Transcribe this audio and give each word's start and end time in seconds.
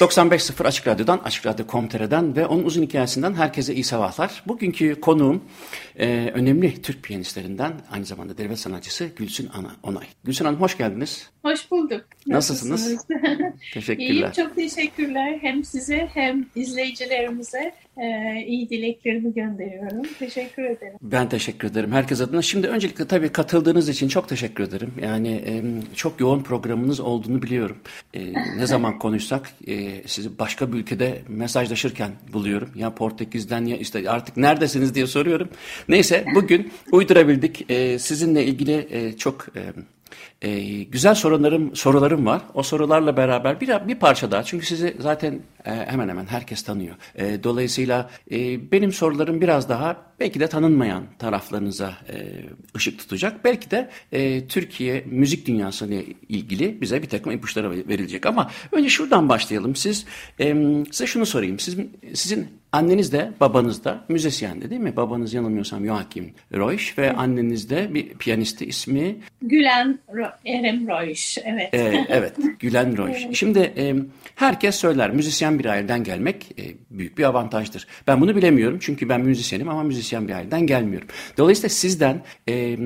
95.0 0.00 0.66
Açık 0.66 0.86
Radyo'dan, 0.86 1.20
Açık 1.24 1.46
Radyo.com.tr'den 1.46 2.36
ve 2.36 2.46
onun 2.46 2.64
uzun 2.64 2.82
hikayesinden 2.82 3.34
herkese 3.34 3.74
iyi 3.74 3.84
sabahlar. 3.84 4.42
Bugünkü 4.46 5.00
konuğum 5.00 5.44
e, 6.00 6.30
önemli 6.34 6.82
Türk 6.82 7.02
piyanistlerinden, 7.02 7.72
aynı 7.90 8.04
zamanda 8.04 8.38
devlet 8.38 8.58
sanatçısı 8.58 9.10
Gülsün 9.16 9.48
Ana 9.54 9.76
Onay. 9.82 10.06
Gülsün 10.24 10.44
Hanım 10.44 10.60
hoş 10.60 10.78
geldiniz. 10.78 11.30
Hoş 11.42 11.70
bulduk. 11.70 12.04
Nasılsınız? 12.26 12.70
Nasılsınız? 12.70 13.52
Teşekkürler. 13.74 14.10
İyiyim, 14.10 14.30
çok 14.36 14.56
teşekkürler. 14.56 15.38
Hem 15.40 15.64
size 15.64 16.08
hem 16.14 16.46
izleyicilerimize 16.54 17.74
e, 17.96 18.36
iyi 18.46 18.70
dileklerimi 18.70 19.34
gönderiyorum. 19.34 20.02
Teşekkür 20.18 20.64
ederim. 20.64 20.98
Ben 21.02 21.28
teşekkür 21.28 21.70
ederim 21.70 21.92
herkes 21.92 22.20
adına. 22.20 22.42
Şimdi 22.42 22.66
öncelikle 22.66 23.06
tabii 23.06 23.28
katıldığınız 23.28 23.88
için 23.88 24.08
çok 24.08 24.28
teşekkür 24.28 24.64
ederim. 24.64 24.92
Yani 25.02 25.28
e, 25.28 25.62
çok 25.94 26.20
yoğun 26.20 26.42
programınız 26.42 27.00
olduğunu 27.00 27.42
biliyorum. 27.42 27.76
E, 28.14 28.32
ne 28.32 28.66
zaman 28.66 28.98
konuşsak 28.98 29.50
e, 29.66 30.08
sizi 30.08 30.38
başka 30.38 30.72
bir 30.72 30.78
ülkede 30.78 31.22
mesajlaşırken 31.28 32.10
buluyorum. 32.32 32.70
Ya 32.74 32.94
Portekiz'den 32.94 33.64
ya 33.64 33.76
işte 33.76 34.10
artık 34.10 34.36
neredesiniz 34.36 34.94
diye 34.94 35.06
soruyorum. 35.06 35.48
Neyse 35.90 36.24
bugün 36.34 36.72
uydurabildik. 36.92 37.70
E, 37.70 37.98
sizinle 37.98 38.44
ilgili 38.44 38.88
e, 38.90 39.16
çok... 39.16 39.46
E, 39.56 39.62
e, 40.42 40.82
güzel 40.82 41.14
sorularım 41.14 41.76
sorularım 41.76 42.26
var. 42.26 42.42
O 42.54 42.62
sorularla 42.62 43.16
beraber 43.16 43.60
bir 43.60 43.68
bir 43.88 43.94
parça 43.94 44.30
daha. 44.30 44.42
Çünkü 44.42 44.66
sizi 44.66 44.96
zaten 44.98 45.40
e, 45.64 45.70
hemen 45.70 46.08
hemen 46.08 46.26
herkes 46.26 46.62
tanıyor. 46.62 46.96
E, 47.14 47.44
dolayısıyla 47.44 48.10
e, 48.30 48.70
benim 48.72 48.92
sorularım 48.92 49.40
biraz 49.40 49.68
daha 49.68 49.96
belki 50.20 50.40
de 50.40 50.46
tanınmayan 50.46 51.04
taraflarınıza 51.18 51.94
e, 52.08 52.16
ışık 52.76 52.98
tutacak. 52.98 53.44
Belki 53.44 53.70
de 53.70 53.90
e, 54.12 54.46
Türkiye 54.46 55.04
müzik 55.06 55.46
dünyası 55.46 55.86
ile 55.86 56.04
ilgili 56.28 56.80
bize 56.80 57.02
bir 57.02 57.08
takım 57.08 57.32
ipuçları 57.32 57.70
verilecek. 57.70 58.26
Ama 58.26 58.50
önce 58.72 58.88
şuradan 58.88 59.28
başlayalım. 59.28 59.76
Siz 59.76 60.06
e, 60.40 60.56
size 60.90 61.06
şunu 61.06 61.26
sorayım. 61.26 61.58
Siz, 61.58 61.76
sizin 62.14 62.60
Anneniz 62.72 63.12
de 63.12 63.32
babanız 63.40 63.84
da 63.84 64.04
müzisyendi 64.08 64.70
değil 64.70 64.80
mi? 64.80 64.96
Babanız 64.96 65.34
yanılmıyorsam 65.34 65.86
Joachim 65.86 66.34
Reusch 66.52 66.98
ve 66.98 67.12
anneniz 67.12 67.70
de 67.70 67.94
bir 67.94 68.08
piyanisti 68.08 68.66
ismi... 68.66 69.16
Gülen 69.42 69.98
Erem 70.46 70.88
Reusch, 70.88 71.38
evet. 71.44 71.74
Ee, 71.74 72.06
evet, 72.08 72.36
Gülen. 72.58 72.90
Evet. 73.00 73.36
Şimdi 73.36 73.58
e, 73.58 73.94
herkes 74.34 74.74
söyler 74.74 75.10
müzisyen 75.10 75.58
bir 75.58 75.64
aileden 75.64 76.04
gelmek 76.04 76.46
e, 76.58 76.64
büyük 76.90 77.18
bir 77.18 77.24
avantajdır. 77.24 77.86
Ben 78.06 78.20
bunu 78.20 78.36
bilemiyorum 78.36 78.78
çünkü 78.80 79.08
ben 79.08 79.20
müzisyenim 79.20 79.68
ama 79.68 79.82
müzisyen 79.82 80.28
bir 80.28 80.32
aileden 80.32 80.66
gelmiyorum. 80.66 81.08
Dolayısıyla 81.38 81.68
sizden 81.68 82.22
e, 82.48 82.76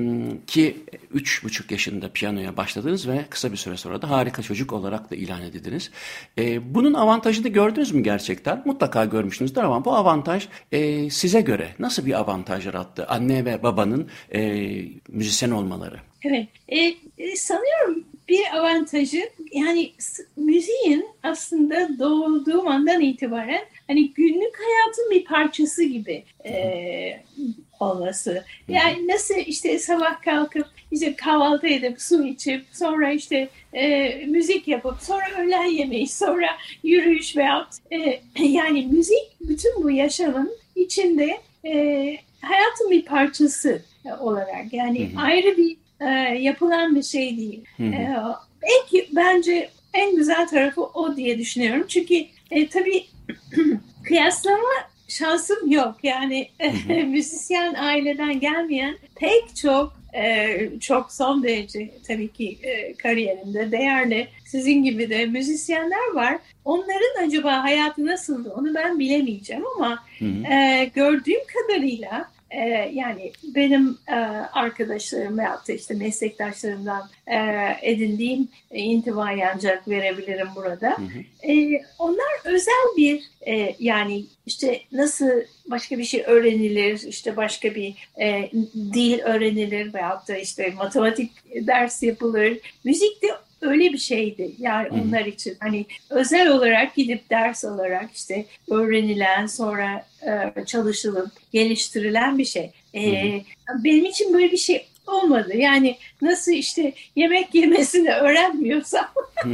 ki 0.47 0.77
üç 1.13 1.43
buçuk 1.43 1.71
yaşında 1.71 2.09
piyanoya 2.13 2.57
başladınız 2.57 3.07
ve 3.07 3.25
kısa 3.29 3.51
bir 3.51 3.57
süre 3.57 3.77
sonra 3.77 4.01
da 4.01 4.09
harika 4.09 4.41
çocuk 4.41 4.73
olarak 4.73 5.11
da 5.11 5.15
ilan 5.15 5.41
edildiniz. 5.41 5.91
E, 6.37 6.75
bunun 6.75 6.93
avantajını 6.93 7.47
gördünüz 7.47 7.91
mü 7.91 8.03
gerçekten? 8.03 8.63
Mutlaka 8.65 9.05
görmüşsünüzdür 9.05 9.61
ama 9.61 9.85
bu 9.85 9.95
avantaj 9.95 10.47
e, 10.71 11.09
size 11.09 11.41
göre 11.41 11.67
nasıl 11.79 12.05
bir 12.05 12.19
avantaj 12.19 12.65
yarattı 12.65 13.07
anne 13.07 13.45
ve 13.45 13.63
babanın 13.63 14.07
e, 14.33 14.65
müzisyen 15.09 15.51
olmaları? 15.51 15.99
Evet, 16.27 16.47
e, 16.69 16.93
e, 17.17 17.35
sanıyorum 17.35 18.05
bir 18.29 18.57
avantajı 18.57 19.29
yani 19.51 19.91
müziğin 20.37 21.07
aslında 21.23 21.99
doğduğum 21.99 22.67
andan 22.67 23.01
itibaren 23.01 23.65
hani 23.87 24.13
günlük 24.13 24.59
hayatın 24.59 25.11
bir 25.11 25.25
parçası 25.25 25.83
gibi 25.83 26.23
e, 26.45 26.53
olması. 27.79 28.43
Yani 28.67 29.07
nasıl 29.07 29.35
işte 29.35 29.79
sabah 29.79 30.21
kalkıp 30.21 30.67
işte 30.91 31.15
kahvaltı 31.15 31.67
edip 31.67 32.01
su 32.01 32.27
içip 32.27 32.65
sonra 32.71 33.11
işte 33.11 33.49
e, 33.73 34.09
müzik 34.25 34.67
yapıp 34.67 34.95
sonra 35.01 35.25
öğlen 35.39 35.65
yemeği 35.65 36.07
sonra 36.07 36.47
yürüyüş 36.83 37.37
veya 37.37 37.67
e, 37.91 38.19
yani 38.43 38.87
müzik 38.91 39.39
bütün 39.41 39.83
bu 39.83 39.91
yaşamın 39.91 40.57
içinde 40.75 41.37
e, 41.65 41.73
hayatın 42.41 42.91
bir 42.91 43.05
parçası 43.05 43.81
olarak 44.19 44.73
yani 44.73 45.09
hı 45.13 45.17
hı. 45.17 45.21
ayrı 45.21 45.57
bir 45.57 45.77
e, 45.99 46.09
yapılan 46.39 46.95
bir 46.95 47.03
şey 47.03 47.37
değil. 47.37 47.63
Hı 47.77 47.83
hı. 47.83 47.87
E, 47.87 48.15
belki 48.61 49.09
bence 49.15 49.69
en 49.93 50.15
güzel 50.15 50.47
tarafı 50.47 50.81
o 50.83 51.15
diye 51.15 51.37
düşünüyorum. 51.37 51.85
Çünkü 51.87 52.25
e, 52.51 52.67
tabii 52.69 53.05
kıyaslama 54.07 54.73
şansım 55.07 55.71
yok. 55.71 55.95
Yani 56.03 56.49
müzisyen 57.07 57.73
aileden 57.73 58.39
gelmeyen 58.39 58.97
pek 59.15 59.55
çok 59.55 59.93
e, 60.15 60.59
çok 60.79 61.11
son 61.11 61.43
derece 61.43 61.91
tabii 62.07 62.27
ki 62.27 62.57
e, 62.63 62.93
kariyerinde 62.93 63.71
değerli 63.71 64.27
sizin 64.45 64.83
gibi 64.83 65.09
de 65.09 65.25
müzisyenler 65.25 66.13
var. 66.13 66.37
Onların 66.65 67.27
acaba 67.27 67.63
hayatı 67.63 68.05
nasıldı 68.05 68.53
onu 68.57 68.75
ben 68.75 68.99
bilemeyeceğim 68.99 69.63
ama 69.75 70.03
hı 70.19 70.25
hı. 70.25 70.53
E, 70.53 70.91
gördüğüm 70.95 71.41
kadarıyla 71.53 72.34
e, 72.55 72.91
yani 72.93 73.31
benim 73.55 73.97
e, 74.07 74.15
arkadaşlarım 74.53 75.37
veyahut 75.37 75.67
da 75.67 75.73
işte 75.73 75.93
meslektaşlarımdan 75.93 77.09
e, 77.27 77.37
edindiğim 77.81 78.47
e, 78.71 78.79
intivayı 78.79 79.43
ancak 79.55 79.87
verebilirim 79.87 80.47
burada. 80.55 80.89
Hı 80.89 81.01
hı. 81.01 81.51
E, 81.51 81.81
onlar 81.99 82.45
özel 82.45 82.97
bir 82.97 83.23
e, 83.47 83.75
yani 83.79 84.25
işte 84.45 84.81
nasıl 84.91 85.29
başka 85.65 85.97
bir 85.97 86.03
şey 86.03 86.23
öğrenilir, 86.27 87.03
işte 87.07 87.37
başka 87.37 87.75
bir 87.75 88.09
e, 88.21 88.49
dil 88.93 89.19
öğrenilir 89.19 89.93
veyahut 89.93 90.27
da 90.27 90.37
işte 90.37 90.73
matematik 90.77 91.31
ders 91.67 92.03
yapılır. 92.03 92.57
Müzik 92.83 93.21
de 93.21 93.27
öyle 93.61 93.93
bir 93.93 93.97
şeydi 93.97 94.51
yani 94.59 94.87
onlar 94.89 95.25
için 95.25 95.57
hani 95.59 95.85
özel 96.09 96.49
olarak 96.49 96.95
gidip 96.95 97.29
ders 97.29 97.65
alarak 97.65 98.09
işte 98.15 98.45
öğrenilen 98.71 99.45
sonra 99.45 100.05
e, 100.27 100.65
çalışılıp 100.65 101.31
geliştirilen 101.51 102.37
bir 102.37 102.45
şey. 102.45 102.71
E. 102.95 103.41
Benim 103.83 104.05
için 104.05 104.33
böyle 104.33 104.51
bir 104.51 104.57
şey 104.57 104.85
olmadı. 105.07 105.57
Yani 105.57 105.97
nasıl 106.21 106.51
işte 106.51 106.93
yemek 107.15 107.55
yemesini 107.55 108.11
öğrenmiyorsam 108.13 109.07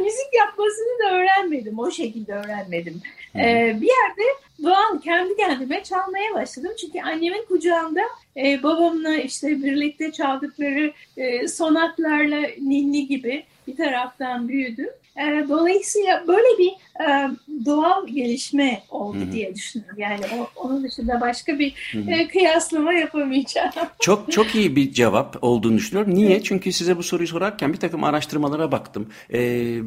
müzik 0.00 0.34
yapmasını 0.38 0.98
da 1.04 1.14
öğrenmedim. 1.14 1.78
O 1.78 1.90
şekilde 1.90 2.32
öğrenmedim. 2.32 3.02
Ee, 3.36 3.76
bir 3.80 3.88
yerde 3.88 4.22
doğan 4.62 4.98
kendi 4.98 5.36
kendime 5.36 5.82
çalmaya 5.82 6.34
başladım. 6.34 6.72
Çünkü 6.80 7.00
annemin 7.00 7.44
kucağında 7.48 8.00
e, 8.36 8.62
babamla 8.62 9.14
işte 9.14 9.48
birlikte 9.48 10.12
çaldıkları 10.12 10.92
e, 11.16 11.48
sonatlarla 11.48 12.40
ninni 12.60 13.06
gibi 13.06 13.44
bir 13.66 13.76
taraftan 13.76 14.48
büyüdüm. 14.48 14.90
E, 15.20 15.48
dolayısıyla 15.48 16.24
böyle 16.28 16.58
bir 16.58 16.72
e, 17.00 17.30
doğal 17.66 18.06
gelişme 18.06 18.82
oldu 18.90 19.18
Hı-hı. 19.18 19.32
diye 19.32 19.54
düşünüyorum. 19.54 19.96
Yani 19.98 20.20
o, 20.38 20.60
onun 20.60 20.84
dışında 20.84 21.20
başka 21.20 21.58
bir 21.58 21.94
e, 22.08 22.28
kıyaslama 22.28 22.92
yapamayacağım. 22.92 23.70
Çok 24.00 24.32
çok 24.32 24.54
iyi 24.54 24.76
bir 24.76 24.92
cevap 24.92 25.36
olduğunu 25.42 25.76
düşünüyorum. 25.76 26.14
Niye? 26.14 26.30
Evet. 26.30 26.44
Çünkü 26.44 26.72
size 26.72 26.96
bu 26.96 27.02
soruyu 27.02 27.28
sorarken 27.28 27.72
bir 27.72 27.78
takım 27.78 28.04
araştırmalara 28.04 28.72
baktım. 28.72 29.08
E, 29.32 29.38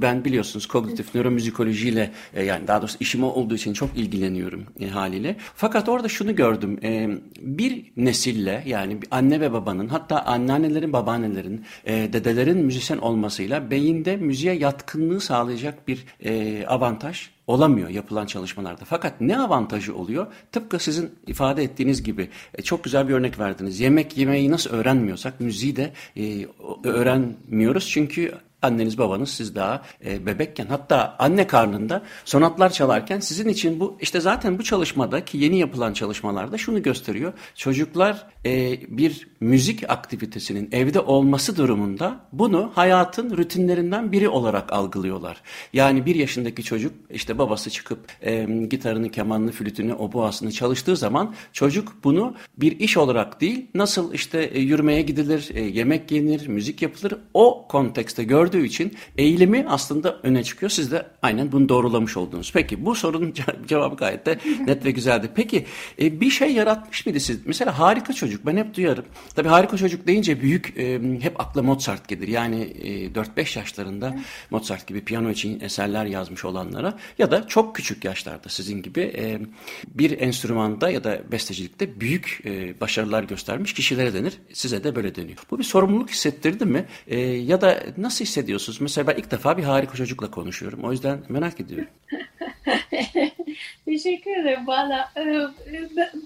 ben 0.02 0.26
biliyorsunuz 0.26 0.66
kognitif 0.66 1.16
nöromüzikolojiyle 1.16 2.12
e, 2.34 2.44
yani 2.44 2.68
daha 2.68 2.82
doğrusu 2.82 2.98
işim 3.00 3.24
olduğu 3.24 3.56
için 3.56 3.74
çok 3.74 3.98
ilgileniyorum 3.98 4.66
e, 4.80 4.88
haliyle. 4.88 5.36
Fakat 5.56 5.90
orada 5.90 6.10
şunu 6.10 6.36
gördüm. 6.36 6.80
E, 6.84 7.10
bir 7.40 7.92
nesille 7.98 8.64
yani 8.66 8.98
anne 9.12 9.42
ve 9.42 9.54
babanın 9.54 9.88
hatta 9.88 10.22
anneannelerin, 10.22 10.94
babaannelerin, 10.94 11.66
e, 11.86 12.14
dedelerin 12.14 12.58
müzisyen 12.58 12.98
olmasıyla 12.98 13.72
beyinde 13.72 14.16
müziğe 14.16 14.54
yatkınlığı 14.54 15.22
sağlayacak 15.24 15.88
bir 15.88 16.06
e, 16.24 16.66
avantaj 16.68 17.30
olamıyor 17.48 17.90
yapılan 17.90 18.26
çalışmalarda. 18.26 18.86
Fakat 18.86 19.22
ne 19.22 19.40
avantajı 19.40 19.96
oluyor? 19.96 20.28
Tıpkı 20.52 20.80
sizin 20.80 21.12
ifade 21.28 21.64
ettiğiniz 21.64 22.04
gibi 22.04 22.30
e, 22.56 22.62
çok 22.62 22.84
güzel 22.84 23.08
bir 23.10 23.14
örnek 23.14 23.40
verdiniz. 23.40 23.80
Yemek 23.80 24.18
yemeyi 24.18 24.52
nasıl 24.52 24.70
öğrenmiyorsak 24.70 25.40
müziği 25.40 25.76
de 25.76 25.94
e, 26.18 26.48
öğrenmiyoruz. 26.84 27.90
Çünkü 27.90 28.32
anneniz 28.64 28.98
babanız 28.98 29.30
siz 29.30 29.56
daha 29.56 29.82
e, 30.06 30.26
bebekken 30.26 30.66
hatta 30.66 31.16
anne 31.20 31.48
karnında 31.48 32.04
sonatlar 32.26 32.70
çalarken 32.70 33.20
sizin 33.20 33.50
için 33.50 33.80
bu 33.80 33.98
işte 34.02 34.22
zaten 34.22 34.60
bu 34.60 34.64
çalışmada 34.64 35.26
ki 35.26 35.38
yeni 35.38 35.60
yapılan 35.60 35.94
çalışmalarda 35.94 36.58
şunu 36.58 36.84
gösteriyor. 36.84 37.34
Çocuklar 37.56 38.28
e, 38.46 38.80
bir 38.98 39.28
müzik 39.40 39.90
aktivitesinin 39.90 40.70
evde 40.72 41.00
olması 41.00 41.58
durumunda 41.58 42.20
bunu 42.32 42.72
hayatın 42.76 43.38
rutinlerinden 43.38 44.12
biri 44.12 44.30
olarak 44.30 44.74
algılıyorlar. 44.74 45.42
Yani 45.74 46.06
bir 46.06 46.16
yaşındaki 46.16 46.64
çocuk 46.64 46.94
işte 47.10 47.38
babası 47.38 47.70
çıkıp 47.70 48.00
e, 48.22 48.46
gitarını, 48.70 49.12
kemanını, 49.12 49.52
flütünü, 49.52 49.94
oboasını 49.94 50.52
çalıştığı 50.52 50.96
zaman 50.96 51.36
çocuk 51.54 51.94
bunu 52.04 52.36
bir 52.58 52.80
iş 52.80 52.98
olarak 52.98 53.42
değil 53.42 53.68
nasıl 53.76 54.14
işte 54.14 54.44
e, 54.44 54.60
yürümeye 54.60 55.02
gidilir, 55.02 55.52
e, 55.54 55.62
yemek 55.62 56.12
yenir, 56.12 56.48
müzik 56.48 56.82
yapılır 56.82 57.14
o 57.34 57.68
kontekste 57.68 58.24
gördüğü 58.24 58.53
için 58.58 58.94
eğilimi 59.18 59.66
aslında 59.68 60.20
öne 60.24 60.44
çıkıyor. 60.44 60.70
Siz 60.70 60.92
de 60.92 61.08
aynen 61.22 61.52
bunu 61.52 61.70
doğrulamış 61.70 62.18
oldunuz. 62.18 62.52
Peki 62.54 62.86
bu 62.86 62.96
sorunun 62.96 63.34
cevabı 63.68 63.96
gayet 63.96 64.26
de 64.26 64.40
net 64.68 64.86
ve 64.86 64.92
güzeldi. 64.92 65.30
Peki 65.36 65.66
e, 66.02 66.22
bir 66.22 66.30
şey 66.30 66.54
yaratmış 66.54 67.06
mıydı 67.06 67.20
siz? 67.20 67.46
Mesela 67.46 67.80
harika 67.80 68.14
çocuk 68.14 68.46
ben 68.46 68.58
hep 68.58 68.76
duyarım. 68.76 69.06
Tabii 69.36 69.50
harika 69.50 69.78
çocuk 69.78 70.08
deyince 70.08 70.42
büyük 70.42 70.78
e, 70.78 71.02
hep 71.22 71.40
akla 71.40 71.64
Mozart 71.64 72.08
gelir. 72.08 72.28
Yani 72.28 72.62
e, 72.62 73.08
4-5 73.08 73.60
yaşlarında 73.60 74.16
Mozart 74.50 74.88
gibi 74.88 75.02
piyano 75.02 75.30
için 75.30 75.60
eserler 75.60 76.06
yazmış 76.06 76.46
olanlara 76.46 76.98
ya 77.18 77.32
da 77.32 77.48
çok 77.48 77.76
küçük 77.76 78.06
yaşlarda 78.06 78.50
sizin 78.50 78.82
gibi 78.82 79.02
e, 79.02 79.40
bir 79.88 80.22
enstrümanda 80.22 80.90
ya 80.90 81.04
da 81.04 81.22
bestecilikte 81.32 82.00
büyük 82.00 82.42
e, 82.46 82.82
başarılar 82.82 83.24
göstermiş 83.24 83.74
kişilere 83.74 84.14
denir. 84.14 84.34
Size 84.54 84.84
de 84.84 84.96
böyle 84.96 85.16
deniyor. 85.16 85.38
Bu 85.52 85.60
bir 85.60 85.64
sorumluluk 85.64 86.10
hissettirdi 86.10 86.66
mi? 86.66 86.86
E, 87.08 87.20
ya 87.20 87.62
da 87.62 87.84
nasıl 87.98 88.26
hissediyorsunuz? 88.44 88.82
Mesela 88.82 89.08
ben 89.08 89.16
ilk 89.16 89.32
defa 89.32 89.58
bir 89.58 89.64
harika 89.64 89.96
çocukla 89.96 90.32
konuşuyorum. 90.32 90.84
O 90.84 90.92
yüzden 90.92 91.20
merak 91.30 91.60
ediyorum. 91.60 91.88
Teşekkür 93.86 94.32
ederim. 94.32 94.68
Valla 94.68 95.12
e, 95.18 95.24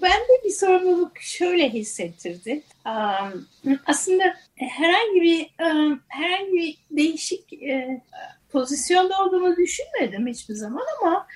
ben 0.02 0.20
de 0.20 0.44
bir 0.44 0.50
sorumluluk 0.50 1.18
şöyle 1.18 1.68
hissettirdi. 1.68 2.62
Aslında 3.86 4.24
herhangi 4.56 5.22
bir 5.22 5.50
herhangi 6.08 6.52
bir 6.52 6.78
değişik 6.90 7.52
e, 7.52 8.02
pozisyonda 8.52 9.24
olduğumu 9.24 9.56
düşünmedim 9.56 10.26
hiçbir 10.26 10.54
zaman 10.54 10.84
ama 11.00 11.26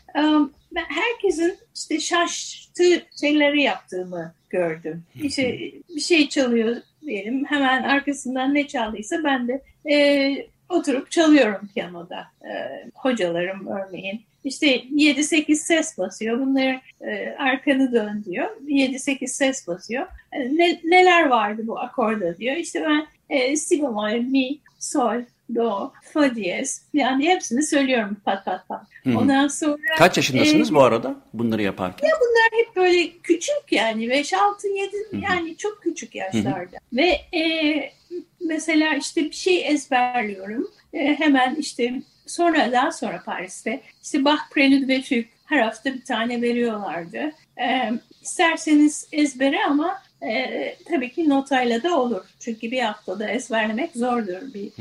ben 0.72 0.84
herkesin 0.88 1.58
işte 1.74 2.00
şaştığı 2.00 3.02
şeyleri 3.20 3.62
yaptığımı 3.62 4.34
gördüm. 4.50 5.04
İşte 5.22 5.58
bir 5.88 6.00
şey 6.00 6.28
çalıyor 6.28 6.76
diyelim 7.06 7.44
hemen 7.44 7.82
arkasından 7.82 8.54
ne 8.54 8.66
çaldıysa 8.66 9.24
ben 9.24 9.48
de 9.48 9.62
e, 9.90 10.51
oturup 10.72 11.10
çalıyorum 11.10 11.68
piyanoda. 11.74 12.26
E, 12.44 12.50
hocalarım 12.94 13.66
örneğin 13.66 14.22
işte 14.44 14.76
7-8 14.76 15.54
ses 15.54 15.98
basıyor. 15.98 16.40
Bunları 16.40 16.80
e, 17.00 17.34
arkanı 17.38 17.92
dön 17.92 18.24
diyor. 18.24 18.48
7-8 18.66 19.26
ses 19.26 19.66
basıyor. 19.66 20.06
E, 20.32 20.56
ne, 20.56 20.80
neler 20.84 21.26
vardı 21.26 21.62
bu 21.66 21.78
akorda 21.78 22.36
diyor. 22.38 22.56
İşte 22.56 22.84
ben 22.88 23.06
e, 23.30 23.56
si 23.56 23.82
bemol, 23.82 24.12
mi, 24.12 24.58
sol, 24.78 25.22
do, 25.54 25.92
fa 26.12 26.34
diyez. 26.34 26.82
Yani 26.94 27.28
hepsini 27.28 27.62
söylüyorum 27.62 28.16
pat 28.24 28.44
pat 28.44 28.68
pat. 28.68 28.82
Hı-hı. 29.04 29.18
Ondan 29.18 29.48
sonra... 29.48 29.76
Kaç 29.98 30.16
yaşındasınız 30.16 30.70
e, 30.70 30.74
bu 30.74 30.82
arada 30.82 31.16
bunları 31.34 31.62
yaparken? 31.62 32.08
Ya 32.08 32.14
bunlar 32.20 32.64
hep 32.64 32.76
böyle 32.76 33.12
küçük 33.22 33.62
yani 33.70 34.10
5, 34.10 34.32
6, 34.32 34.68
7 34.68 34.96
Hı-hı. 35.10 35.20
yani 35.20 35.56
çok 35.56 35.82
küçük 35.82 36.14
yaşlarda. 36.14 36.58
Hı-hı. 36.58 36.96
Ve 36.96 37.38
e, 37.38 37.92
mesela 38.40 38.94
işte 38.94 39.24
bir 39.24 39.32
şey 39.32 39.68
ezberliyorum. 39.68 40.70
E, 40.92 41.18
hemen 41.18 41.54
işte 41.54 42.02
Sonra 42.26 42.72
daha 42.72 42.92
sonra 42.92 43.22
Paris'te 43.26 43.80
işte 44.02 44.24
Bach 44.24 44.40
Prelude 44.54 44.88
ve 44.88 45.02
Fugue 45.02 45.24
her 45.46 45.58
hafta 45.62 45.94
bir 45.94 46.04
tane 46.04 46.42
veriyorlardı. 46.42 47.32
E, 47.60 47.92
isterseniz 48.22 49.08
ezbere 49.12 49.64
ama 49.64 50.02
e, 50.22 50.76
tabii 50.88 51.12
ki 51.12 51.28
notayla 51.28 51.82
da 51.82 52.00
olur. 52.00 52.24
Çünkü 52.40 52.70
bir 52.70 52.80
haftada 52.80 53.30
ezberlemek 53.30 53.90
zordur 53.96 54.54
bir 54.54 54.72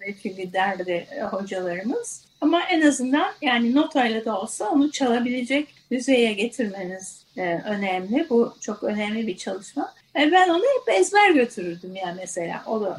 ve 0.00 0.14
Fugue 0.22 0.52
derdi 0.52 1.06
e, 1.16 1.22
hocalarımız. 1.22 2.24
Ama 2.40 2.62
en 2.62 2.80
azından 2.80 3.32
yani 3.42 3.74
notayla 3.74 4.24
da 4.24 4.40
olsa 4.40 4.68
onu 4.70 4.90
çalabilecek 4.90 5.68
düzeye 5.90 6.32
getirmeniz 6.32 7.24
e, 7.36 7.42
önemli. 7.66 8.26
Bu 8.30 8.54
çok 8.60 8.82
önemli 8.82 9.26
bir 9.26 9.36
çalışma. 9.36 9.94
E, 10.16 10.32
ben 10.32 10.48
onu 10.48 10.62
hep 10.62 10.94
ezber 10.94 11.30
götürürdüm 11.30 11.96
yani 11.96 12.16
mesela. 12.16 12.62
O, 12.66 12.80
da, 12.80 12.98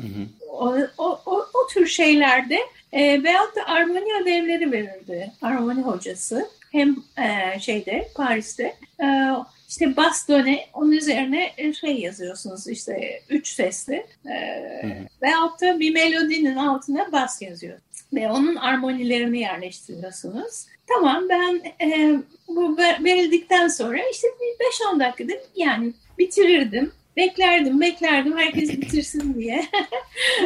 o, 0.52 0.78
o, 0.98 1.22
o, 1.26 1.36
o 1.54 1.68
tür 1.74 1.88
şeylerde 1.88 2.60
e, 2.94 3.24
veyahut 3.24 3.56
da 3.56 3.66
armoni 3.68 4.22
ödevleri 4.22 4.72
verirdi 4.72 5.32
armoni 5.42 5.82
hocası. 5.82 6.50
Hem 6.72 6.96
e, 7.18 7.60
şeyde 7.60 8.08
Paris'te 8.16 8.76
e, 9.04 9.06
işte 9.76 9.98
bas 9.98 10.28
döne 10.28 10.66
onun 10.74 10.92
üzerine 10.92 11.54
e, 11.58 11.74
şey 11.74 12.00
yazıyorsunuz 12.00 12.68
işte 12.68 13.22
üç 13.30 13.48
sesli 13.48 14.06
e, 14.26 14.38
veyahut 15.22 15.62
da 15.62 15.80
bir 15.80 15.94
melodinin 15.94 16.56
altına 16.56 17.12
bas 17.12 17.42
yazıyor 17.42 17.80
ve 18.14 18.32
onun 18.32 18.56
armonilerini 18.56 19.40
yerleştiriyorsunuz. 19.40 20.66
Tamam 20.88 21.30
ben 21.30 21.62
e, 21.82 22.18
bu 22.48 22.78
verildikten 22.78 23.68
sonra 23.68 23.98
işte 24.12 24.28
bir 24.42 24.66
5-10 24.96 25.00
dakikada 25.00 25.34
yani 25.56 25.94
bitirirdim 26.20 26.92
beklerdim, 27.18 27.82
beklerdim 27.82 28.38
herkes 28.38 28.70
bitirsin 28.82 29.34
diye. 29.34 29.66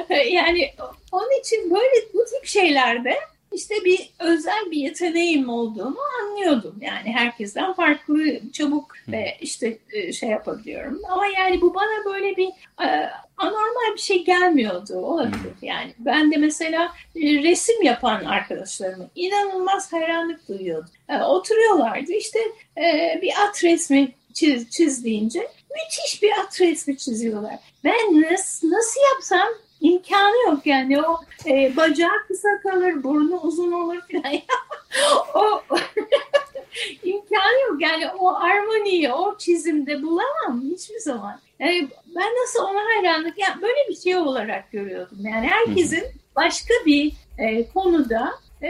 yani 0.32 0.72
onun 1.12 1.40
için 1.40 1.72
böyle 1.72 2.14
bu 2.14 2.26
tip 2.26 2.46
şeylerde 2.46 3.16
işte 3.52 3.76
bir 3.86 4.10
özel 4.20 4.72
bir 4.72 4.78
yeteneğim 4.78 5.50
olduğunu 5.50 5.98
anlıyordum. 6.22 6.76
Yani 6.82 7.12
herkesten 7.12 7.74
farklı, 7.74 8.40
çabuk 8.54 8.94
ve 9.08 9.38
işte 9.42 9.78
e, 9.94 10.14
şey 10.14 10.30
yapabiliyorum. 10.30 11.02
Ama 11.10 11.28
yani 11.28 11.62
bu 11.62 11.76
bana 11.76 12.06
böyle 12.06 12.38
bir 12.38 12.48
e, 12.84 13.10
anormal 13.38 13.94
bir 13.96 14.02
şey 14.02 14.26
gelmiyordu. 14.26 14.94
Olabilir 14.94 15.54
yani. 15.62 15.94
Ben 16.00 16.32
de 16.32 16.38
mesela 16.38 16.92
e, 17.16 17.44
resim 17.44 17.84
yapan 17.84 18.26
arkadaşlarımı 18.26 19.10
inanılmaz 19.16 19.94
hayranlık 19.94 20.48
duyuyordum. 20.48 20.90
Oturuyorlardı 21.26 22.12
işte 22.12 22.40
bir 23.22 23.34
at 23.48 23.64
resmi 23.64 24.12
çiz, 24.34 24.70
çiz 24.70 25.06
deyince 25.06 25.40
müthiş 25.40 26.24
bir 26.24 26.32
at 26.32 26.62
resmi 26.62 26.98
çiziyorlar. 26.98 27.56
Ben 27.84 28.22
nasıl, 28.22 28.70
nasıl 28.70 29.02
yapsam 29.14 29.48
imkanı 29.82 30.38
yok 30.48 30.66
yani 30.66 31.02
o 31.02 31.20
e, 31.46 31.76
bacağı 31.78 32.28
kısa 32.28 32.50
kalır, 32.64 33.04
burnu 33.04 33.40
uzun 33.40 33.72
olur 33.72 34.00
falan. 34.12 34.36
o 35.36 35.62
imkanı 37.04 37.62
yok 37.70 37.82
yani 37.82 38.08
o 38.20 38.36
armoniyi 38.36 39.12
o 39.12 39.38
çizimde 39.38 40.02
bulamam 40.02 40.62
hiçbir 40.72 41.00
zaman. 41.00 41.40
Yani 41.60 41.88
ben 42.16 42.32
nasıl 42.44 42.64
ona 42.64 42.80
hayranlık 42.96 43.38
yani 43.38 43.62
böyle 43.62 43.90
bir 43.90 43.96
şey 43.96 44.18
olarak 44.18 44.72
görüyordum. 44.72 45.18
Yani 45.22 45.48
herkesin 45.48 46.04
başka 46.36 46.74
bir 46.86 47.14
e, 47.38 47.68
konuda 47.70 48.32
e, 48.64 48.70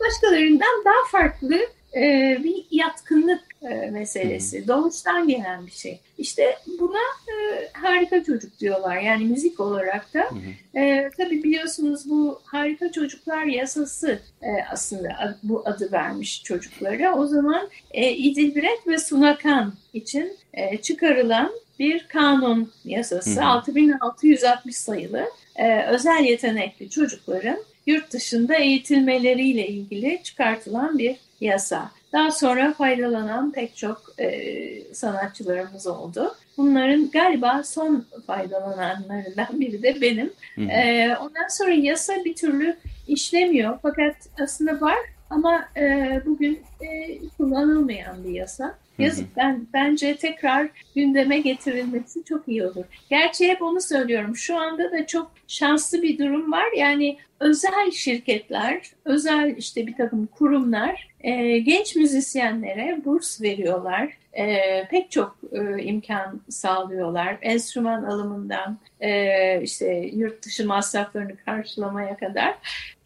başkalarından 0.00 0.84
daha 0.84 1.04
farklı 1.10 1.58
e, 1.96 2.36
bir 2.44 2.66
yatkınlık 2.70 3.40
e, 3.62 3.90
meselesi. 3.90 4.68
Doğuştan 4.68 5.28
gelen 5.28 5.66
bir 5.66 5.72
şey. 5.72 6.00
İşte 6.18 6.56
buna 6.80 6.98
e, 7.28 7.68
harika 7.72 8.24
çocuk 8.24 8.60
diyorlar. 8.60 8.96
Yani 8.96 9.24
müzik 9.24 9.60
olarak 9.60 10.14
da. 10.14 10.28
E, 10.76 11.10
tabii 11.16 11.42
biliyorsunuz 11.42 12.10
bu 12.10 12.40
harika 12.44 12.92
çocuklar 12.92 13.44
yasası 13.44 14.18
e, 14.42 14.48
aslında 14.72 15.38
bu 15.42 15.62
adı 15.64 15.92
vermiş 15.92 16.42
çocuklara. 16.42 17.14
O 17.14 17.26
zaman 17.26 17.68
e, 17.90 18.10
İdilbiret 18.10 18.86
ve 18.86 18.98
Sunakan 18.98 19.74
için 19.92 20.36
e, 20.54 20.76
çıkarılan 20.76 21.50
bir 21.78 22.06
kanun 22.08 22.72
yasası. 22.84 23.40
Hı 23.40 23.44
hı. 23.44 23.44
6660 23.44 24.76
sayılı 24.76 25.26
e, 25.56 25.86
özel 25.86 26.24
yetenekli 26.24 26.90
çocukların 26.90 27.58
yurt 27.86 28.12
dışında 28.12 28.54
eğitilmeleriyle 28.54 29.68
ilgili 29.68 30.20
çıkartılan 30.22 30.98
bir 30.98 31.16
yasa. 31.40 31.90
Daha 32.12 32.30
sonra 32.30 32.72
faydalanan 32.72 33.52
pek 33.52 33.76
çok 33.76 34.02
e, 34.18 34.94
sanatçılarımız 34.94 35.86
oldu. 35.86 36.34
Bunların 36.56 37.10
galiba 37.10 37.62
son 37.62 38.06
faydalananlarından 38.26 39.60
biri 39.60 39.82
de 39.82 40.00
benim. 40.00 40.32
E, 40.70 41.08
ondan 41.16 41.48
sonra 41.48 41.70
yasa 41.70 42.24
bir 42.24 42.34
türlü 42.34 42.76
işlemiyor 43.08 43.78
fakat 43.82 44.16
aslında 44.42 44.80
var 44.80 44.98
ama 45.30 45.68
e, 45.76 46.20
bugün 46.26 46.62
e, 46.80 47.18
kullanılmayan 47.38 48.24
bir 48.24 48.30
yasa. 48.30 48.78
Yazık 48.98 49.36
ben 49.36 49.66
bence 49.72 50.16
tekrar 50.16 50.68
gündeme 50.94 51.38
getirilmesi 51.38 52.24
çok 52.24 52.48
iyi 52.48 52.66
olur. 52.66 52.84
Gerçi 53.10 53.48
hep 53.48 53.62
onu 53.62 53.80
söylüyorum. 53.80 54.36
Şu 54.36 54.56
anda 54.56 54.92
da 54.92 55.06
çok 55.06 55.32
şanslı 55.48 56.02
bir 56.02 56.18
durum 56.18 56.52
var. 56.52 56.66
Yani 56.76 57.18
özel 57.40 57.90
şirketler, 57.90 58.82
özel 59.04 59.56
işte 59.56 59.86
bir 59.86 59.96
takım 59.96 60.26
kurumlar 60.26 61.10
e, 61.20 61.58
genç 61.58 61.96
müzisyenlere 61.96 63.00
burs 63.04 63.42
veriyorlar. 63.42 64.20
E, 64.32 64.88
pek 64.88 65.10
çok 65.10 65.36
e, 65.52 65.82
imkan 65.82 66.40
sağlıyorlar. 66.48 67.38
Enstrüman 67.42 68.02
alımından 68.02 68.78
e, 69.00 69.62
işte 69.62 70.10
yurt 70.12 70.44
dışı 70.44 70.66
masraflarını 70.66 71.36
karşılamaya 71.36 72.16
kadar. 72.16 72.54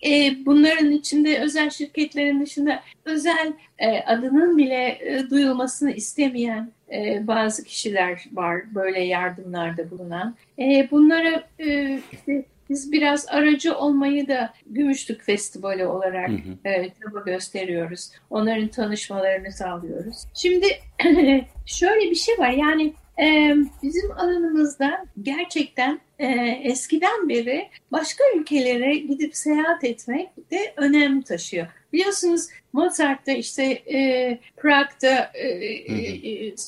E, 0.06 0.32
bunların 0.46 0.90
içinde 0.90 1.40
özel 1.40 1.70
şirketlerin 1.70 2.40
dışında 2.40 2.80
özel 3.04 3.52
e, 3.78 4.00
adının 4.00 4.58
bile 4.58 4.98
e, 5.00 5.30
duyulmasını 5.30 5.92
istemeyen 5.92 6.72
e, 6.92 7.26
bazı 7.26 7.64
kişiler 7.64 8.24
var 8.32 8.74
böyle 8.74 9.00
yardımlarda 9.00 9.90
bulunan. 9.90 10.34
E, 10.58 10.88
bunlara 10.90 11.42
e, 11.60 12.00
işte 12.12 12.44
biz 12.70 12.92
biraz 12.92 13.28
aracı 13.28 13.76
olmayı 13.76 14.28
da 14.28 14.52
Gümüşlük 14.66 15.22
Festivali 15.22 15.86
olarak 15.86 16.28
hı 16.28 16.32
hı. 16.32 16.68
E, 16.68 16.92
çaba 17.02 17.20
gösteriyoruz. 17.20 18.10
Onların 18.30 18.68
tanışmalarını 18.68 19.52
sağlıyoruz. 19.52 20.16
Şimdi 20.34 20.66
şöyle 21.66 22.10
bir 22.10 22.14
şey 22.14 22.38
var 22.38 22.50
yani 22.50 22.94
e, 23.20 23.54
bizim 23.82 24.12
alanımızda 24.12 25.04
gerçekten 25.22 26.00
e, 26.18 26.26
eskiden 26.62 27.28
beri 27.28 27.68
başka 27.92 28.24
ülkelere 28.36 28.94
gidip 28.96 29.36
seyahat 29.36 29.84
etmek 29.84 30.50
de 30.50 30.74
önem 30.76 31.22
taşıyor. 31.22 31.66
Biliyorsunuz 31.94 32.48
Mozart 32.72 33.26
da 33.26 33.32
işte 33.32 33.64
e, 33.92 34.38
Prag'da, 34.56 35.30
e, 35.34 35.46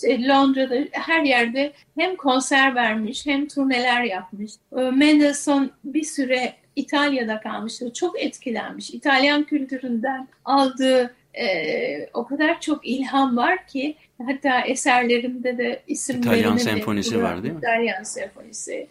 e, 0.06 0.28
Londra'da 0.28 0.74
her 0.92 1.22
yerde 1.22 1.72
hem 1.98 2.16
konser 2.16 2.74
vermiş 2.74 3.26
hem 3.26 3.48
turneler 3.48 4.02
yapmış. 4.02 4.52
E, 4.78 4.80
Mendelssohn 4.80 5.70
bir 5.84 6.04
süre 6.04 6.52
İtalya'da 6.76 7.40
kalmıştı. 7.40 7.92
Çok 7.92 8.22
etkilenmiş. 8.22 8.90
İtalyan 8.90 9.44
kültüründen 9.44 10.28
aldığı 10.44 11.14
e, 11.34 11.46
o 12.14 12.26
kadar 12.26 12.60
çok 12.60 12.86
ilham 12.86 13.36
var 13.36 13.66
ki 13.66 13.94
hatta 14.26 14.60
eserlerimde 14.60 15.58
de 15.58 15.82
isimlerini 15.86 16.26
İtalyan 16.26 16.56
senfonisi 16.56 17.22
var 17.22 17.42
değil 17.42 17.54
mi? 17.54 17.58
İtalyan 17.58 18.02
senfonisi. 18.02 18.86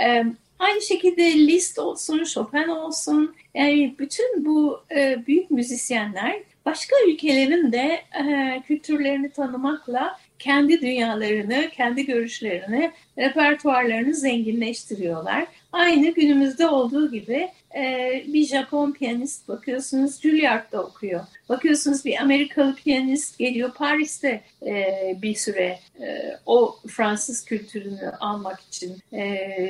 E, 0.00 0.24
aynı 0.58 0.82
şekilde 0.82 1.34
Liszt 1.34 1.78
olsun, 1.78 2.24
Chopin 2.24 2.68
olsun 2.68 3.34
yani 3.54 3.94
bütün 3.98 4.44
bu 4.44 4.80
e, 4.96 5.26
büyük 5.26 5.50
müzisyenler 5.50 6.42
başka 6.64 6.96
ülkelerin 7.08 7.72
de 7.72 8.02
e, 8.24 8.62
kültürlerini 8.66 9.30
tanımakla 9.30 10.18
kendi 10.38 10.80
dünyalarını, 10.80 11.70
kendi 11.72 12.06
görüşlerini, 12.06 12.92
repertuarlarını 13.18 14.14
zenginleştiriyorlar. 14.14 15.46
Aynı 15.72 16.14
günümüzde 16.14 16.68
olduğu 16.68 17.10
gibi 17.10 17.48
e, 17.74 18.24
bir 18.26 18.46
Japon 18.46 18.92
piyanist 18.92 19.48
bakıyorsunuz 19.48 20.20
Juilliard'da 20.20 20.82
okuyor. 20.82 21.20
Bakıyorsunuz 21.48 22.04
bir 22.04 22.22
Amerikalı 22.22 22.74
piyanist 22.74 23.38
geliyor 23.38 23.74
Paris'te 23.74 24.40
e, 24.66 24.84
bir 25.22 25.34
süre 25.34 25.78
e, 26.00 26.36
o 26.46 26.76
Fransız 26.88 27.44
kültürünü 27.44 28.12
almak 28.20 28.60
için 28.60 28.96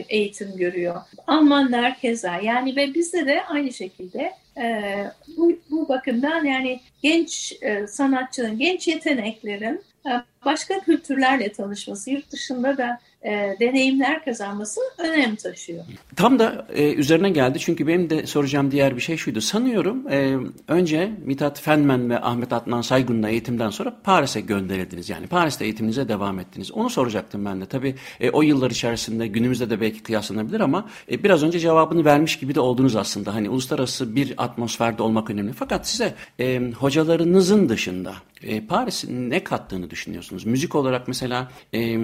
eğitim 0.08 0.56
görüyor. 0.56 1.00
Almanlar 1.26 1.98
keza 1.98 2.36
yani 2.36 2.76
ve 2.76 2.94
bizde 2.94 3.26
de 3.26 3.44
aynı 3.44 3.72
şekilde 3.72 4.32
bu, 5.36 5.52
bu 5.70 5.88
bakımdan 5.88 6.44
yani 6.44 6.80
genç 7.02 7.58
sanatçının, 7.88 8.58
genç 8.58 8.88
yeteneklerin 8.88 9.82
başka 10.44 10.80
kültürlerle 10.80 11.52
tanışması, 11.52 12.10
yurt 12.10 12.32
dışında 12.32 12.78
da 12.78 13.00
e, 13.22 13.56
deneyimler 13.60 14.24
kazanması 14.24 14.80
önem 14.98 15.36
taşıyor. 15.36 15.84
Tam 16.16 16.38
da 16.38 16.66
e, 16.74 16.92
üzerine 16.92 17.30
geldi 17.30 17.58
çünkü 17.58 17.86
benim 17.86 18.10
de 18.10 18.26
soracağım 18.26 18.70
diğer 18.70 18.96
bir 18.96 19.00
şey 19.00 19.16
şuydu. 19.16 19.40
Sanıyorum 19.40 20.08
e, 20.10 20.36
önce 20.68 21.10
Mithat 21.24 21.60
Fenmen 21.60 22.10
ve 22.10 22.20
Ahmet 22.20 22.52
Adnan 22.52 22.80
Saygun'la 22.80 23.28
eğitimden 23.28 23.70
sonra 23.70 23.96
Paris'e 24.04 24.40
gönderildiniz. 24.40 25.08
Yani 25.08 25.26
Paris'te 25.26 25.64
eğitiminize 25.64 26.08
devam 26.08 26.38
ettiniz. 26.38 26.72
Onu 26.72 26.90
soracaktım 26.90 27.44
ben 27.44 27.60
de. 27.60 27.66
Tabii 27.66 27.94
e, 28.20 28.30
o 28.30 28.42
yıllar 28.42 28.70
içerisinde 28.70 29.26
günümüzde 29.26 29.70
de 29.70 29.80
belki 29.80 30.02
kıyaslanabilir 30.02 30.60
ama 30.60 30.88
e, 31.10 31.24
biraz 31.24 31.42
önce 31.42 31.58
cevabını 31.58 32.04
vermiş 32.04 32.38
gibi 32.38 32.54
de 32.54 32.60
oldunuz 32.60 32.96
aslında. 32.96 33.34
Hani 33.34 33.50
uluslararası 33.50 34.16
bir 34.16 34.34
atmosferde 34.38 35.02
olmak 35.02 35.30
önemli. 35.30 35.52
Fakat 35.52 35.88
size 35.88 36.14
e, 36.40 36.60
hocalarınızın 36.78 37.68
dışında 37.68 38.14
e, 38.42 38.66
Paris'in 38.66 39.30
ne 39.30 39.44
kattığını 39.44 39.90
düşünüyorsunuz? 39.90 40.46
Müzik 40.46 40.74
olarak 40.74 41.08
mesela 41.08 41.50
e, 41.72 41.98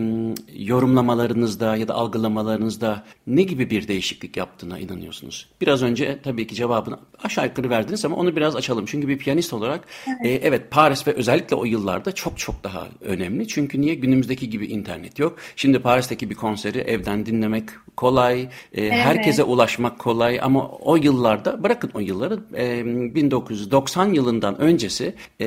yorumlamalarınızda 0.56 1.76
ya 1.76 1.88
da 1.88 1.94
algılamalarınızda 1.94 3.04
ne 3.26 3.42
gibi 3.42 3.70
bir 3.70 3.88
değişiklik 3.88 4.36
yaptığına 4.36 4.78
inanıyorsunuz? 4.78 5.48
Biraz 5.60 5.82
önce 5.82 6.18
tabii 6.22 6.46
ki 6.46 6.54
cevabını 6.54 6.98
aşağı 7.22 7.46
yukarı 7.46 7.70
verdiniz 7.70 8.04
ama 8.04 8.16
onu 8.16 8.36
biraz 8.36 8.56
açalım. 8.56 8.84
Çünkü 8.86 9.08
bir 9.08 9.18
piyanist 9.18 9.52
olarak 9.52 9.84
evet, 10.06 10.42
e, 10.42 10.46
evet 10.46 10.70
Paris 10.70 11.06
ve 11.06 11.12
özellikle 11.12 11.56
o 11.56 11.64
yıllarda 11.64 12.12
çok 12.12 12.38
çok 12.38 12.64
daha 12.64 12.86
önemli. 13.00 13.48
Çünkü 13.48 13.80
niye? 13.80 13.94
Günümüzdeki 13.94 14.50
gibi 14.50 14.66
internet 14.66 15.18
yok. 15.18 15.38
Şimdi 15.56 15.78
Paris'teki 15.78 16.30
bir 16.30 16.34
konseri 16.34 16.78
evden 16.78 17.26
dinlemek 17.26 17.64
kolay, 17.96 18.42
e, 18.42 18.48
evet. 18.72 18.92
herkese 18.92 19.42
ulaşmak 19.42 19.98
kolay 19.98 20.40
ama 20.42 20.68
o 20.68 20.96
yıllarda 20.96 21.62
bırakın 21.62 21.90
o 21.94 22.00
yılları 22.00 22.40
e, 22.56 22.84
1990 23.14 24.12
yılından 24.12 24.60
öncesi 24.60 25.14
e, 25.40 25.46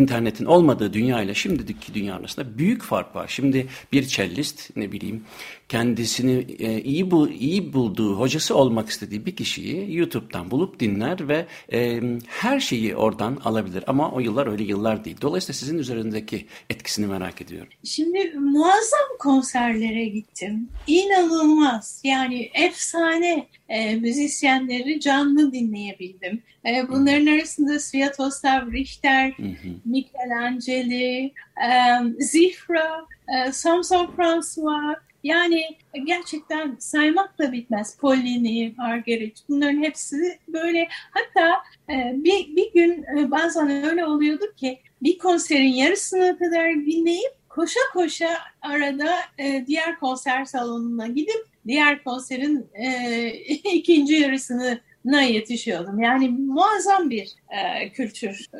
internetin 0.00 0.44
olmadığı 0.44 0.92
dünya 0.92 1.22
ile 1.22 1.34
şimdiki 1.34 1.94
dünya 1.94 2.14
arasında 2.14 2.58
büyük 2.58 2.82
fark 2.82 3.16
var. 3.16 3.28
Şimdi 3.28 3.66
bir 3.92 4.02
cellist 4.02 4.76
ne 4.76 4.92
bileyim 4.92 5.24
kendisini 5.70 6.46
e, 6.58 6.82
iyi 6.82 7.10
bu 7.10 7.28
iyi 7.28 7.72
bulduğu 7.72 8.20
hocası 8.20 8.56
olmak 8.56 8.88
istediği 8.88 9.26
bir 9.26 9.36
kişiyi 9.36 9.96
YouTube'dan 9.96 10.50
bulup 10.50 10.80
dinler 10.80 11.28
ve 11.28 11.46
e, 11.72 12.00
her 12.26 12.60
şeyi 12.60 12.96
oradan 12.96 13.38
alabilir. 13.44 13.84
Ama 13.86 14.10
o 14.12 14.20
yıllar 14.20 14.46
öyle 14.46 14.64
yıllar 14.64 15.04
değil. 15.04 15.16
Dolayısıyla 15.22 15.54
sizin 15.54 15.78
üzerindeki 15.78 16.46
etkisini 16.70 17.06
merak 17.06 17.42
ediyorum. 17.42 17.68
Şimdi 17.84 18.32
muazzam 18.34 19.08
konserlere 19.18 20.04
gittim. 20.04 20.68
İnanılmaz. 20.86 22.00
Yani 22.04 22.50
efsane 22.54 23.46
e, 23.68 23.94
müzisyenleri 23.94 25.00
canlı 25.00 25.52
dinleyebildim. 25.52 26.42
E, 26.66 26.88
bunların 26.88 27.26
hı. 27.26 27.30
arasında 27.30 27.80
Sviatoslav 27.80 28.72
Richter, 28.72 29.30
hı. 29.30 29.44
Michelangelo, 29.84 31.30
e, 31.66 31.72
Zifra, 32.18 33.06
e, 33.28 33.52
Samson 33.52 34.06
François, 34.16 34.96
yani 35.24 35.62
gerçekten 36.04 36.76
saymakla 36.78 37.52
bitmez. 37.52 37.96
Pollini, 37.96 38.74
Margaret 38.78 39.38
bunların 39.48 39.82
hepsi 39.82 40.38
böyle 40.48 40.88
hatta 41.10 41.62
e, 41.90 42.12
bir, 42.24 42.56
bir 42.56 42.72
gün 42.72 43.04
e, 43.18 43.30
bazen 43.30 43.84
öyle 43.84 44.04
oluyordu 44.04 44.44
ki 44.56 44.80
bir 45.02 45.18
konserin 45.18 45.72
yarısına 45.72 46.38
kadar 46.38 46.74
dinleyip 46.74 47.32
koşa 47.48 47.80
koşa 47.92 48.38
arada 48.62 49.16
e, 49.38 49.64
diğer 49.66 49.98
konser 49.98 50.44
salonuna 50.44 51.06
gidip 51.06 51.46
diğer 51.66 52.04
konserin 52.04 52.70
ikinci 53.64 54.14
yarısını 54.14 54.80
na 55.04 55.22
yetişiyordum. 55.22 56.00
Yani 56.00 56.28
muazzam 56.28 57.10
bir 57.10 57.34
e, 57.50 57.92
kültür. 57.92 58.46
E, 58.54 58.58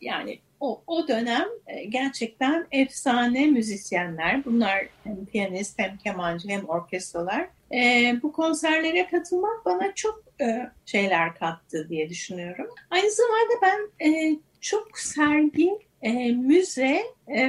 yani 0.00 0.38
o, 0.60 0.82
o 0.86 1.08
dönem 1.08 1.48
e, 1.66 1.84
gerçekten 1.84 2.66
efsane 2.72 3.46
müzisyenler. 3.46 4.44
Bunlar 4.44 4.86
hem 5.04 5.26
piyanist 5.26 5.78
hem 5.78 5.96
kemancı 5.96 6.48
hem 6.48 6.64
orkestralar. 6.64 7.48
E, 7.72 8.14
bu 8.22 8.32
konserlere 8.32 9.06
katılmak 9.06 9.64
bana 9.64 9.94
çok 9.94 10.24
e, 10.40 10.70
şeyler 10.86 11.34
kattı 11.34 11.86
diye 11.88 12.08
düşünüyorum. 12.08 12.66
Aynı 12.90 13.10
zamanda 13.10 13.54
ben 13.62 14.06
e, 14.06 14.36
çok 14.60 14.98
sergi, 14.98 15.78
e, 16.02 16.32
müze 16.32 17.02
e, 17.28 17.46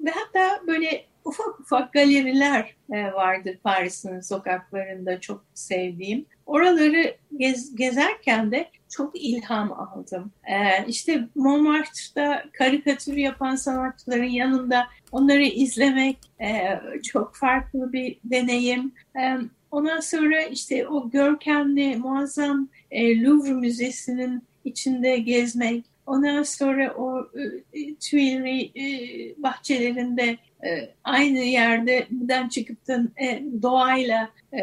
ve 0.00 0.10
hatta 0.10 0.66
böyle 0.66 1.04
ufak 1.24 1.60
ufak 1.60 1.92
galeriler 1.92 2.74
e, 2.92 3.12
vardır 3.12 3.58
Paris'in 3.64 4.20
sokaklarında 4.20 5.20
çok 5.20 5.44
sevdiğim. 5.54 6.26
Oraları 6.46 7.16
gez, 7.36 7.76
gezerken 7.76 8.52
de 8.52 8.68
çok 8.88 9.16
ilham 9.16 9.72
aldım. 9.72 10.32
Ee, 10.44 10.86
işte 10.88 11.28
Montmartre'da 11.34 12.44
karikatür 12.52 13.16
yapan 13.16 13.56
sanatçıların 13.56 14.24
yanında 14.24 14.86
onları 15.12 15.42
izlemek 15.42 16.18
e, 16.40 16.80
çok 17.02 17.36
farklı 17.36 17.92
bir 17.92 18.18
deneyim. 18.24 18.92
E, 19.16 19.36
ondan 19.70 20.00
sonra 20.00 20.42
işte 20.42 20.88
o 20.88 21.10
görkemli, 21.10 21.96
muazzam 21.96 22.68
e, 22.90 23.22
Louvre 23.22 23.52
Müzesi'nin 23.52 24.42
içinde 24.64 25.16
gezmek, 25.16 25.84
ondan 26.06 26.42
sonra 26.42 26.94
o 26.94 27.28
e, 27.72 27.94
Tuileries 27.94 28.70
e, 28.76 29.42
bahçelerinde 29.42 30.38
e, 30.64 30.94
aynı 31.04 31.38
yerden 31.38 32.48
çıkıp 32.48 32.88
da 32.88 33.02
e, 33.22 33.42
doğayla 33.62 34.30
e, 34.52 34.62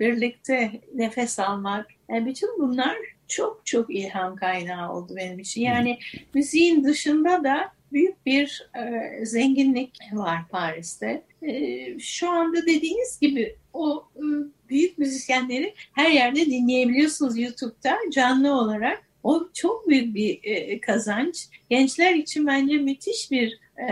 birlikte 0.00 0.70
nefes 0.94 1.38
almak. 1.38 1.86
Yani 2.10 2.26
bütün 2.26 2.58
bunlar 2.58 2.96
çok 3.28 3.66
çok 3.66 3.94
ilham 3.94 4.36
kaynağı 4.36 4.92
oldu 4.92 5.12
benim 5.16 5.38
için. 5.38 5.62
Yani 5.62 5.98
müziğin 6.34 6.84
dışında 6.84 7.44
da 7.44 7.72
büyük 7.92 8.26
bir 8.26 8.70
e, 8.76 9.24
zenginlik 9.24 9.98
var 10.12 10.48
Paris'te. 10.50 11.22
E, 11.42 11.98
şu 11.98 12.30
anda 12.30 12.66
dediğiniz 12.66 13.20
gibi 13.20 13.56
o 13.72 14.08
e, 14.16 14.22
büyük 14.68 14.98
müzisyenleri 14.98 15.74
her 15.92 16.10
yerde 16.10 16.46
dinleyebiliyorsunuz 16.46 17.38
YouTube'da 17.38 17.96
canlı 18.12 18.52
olarak. 18.52 19.02
O 19.22 19.48
çok 19.54 19.88
büyük 19.88 20.14
bir 20.14 20.40
e, 20.42 20.80
kazanç. 20.80 21.48
Gençler 21.70 22.14
için 22.14 22.46
bence 22.46 22.74
müthiş 22.74 23.30
bir 23.30 23.60
e, 23.78 23.86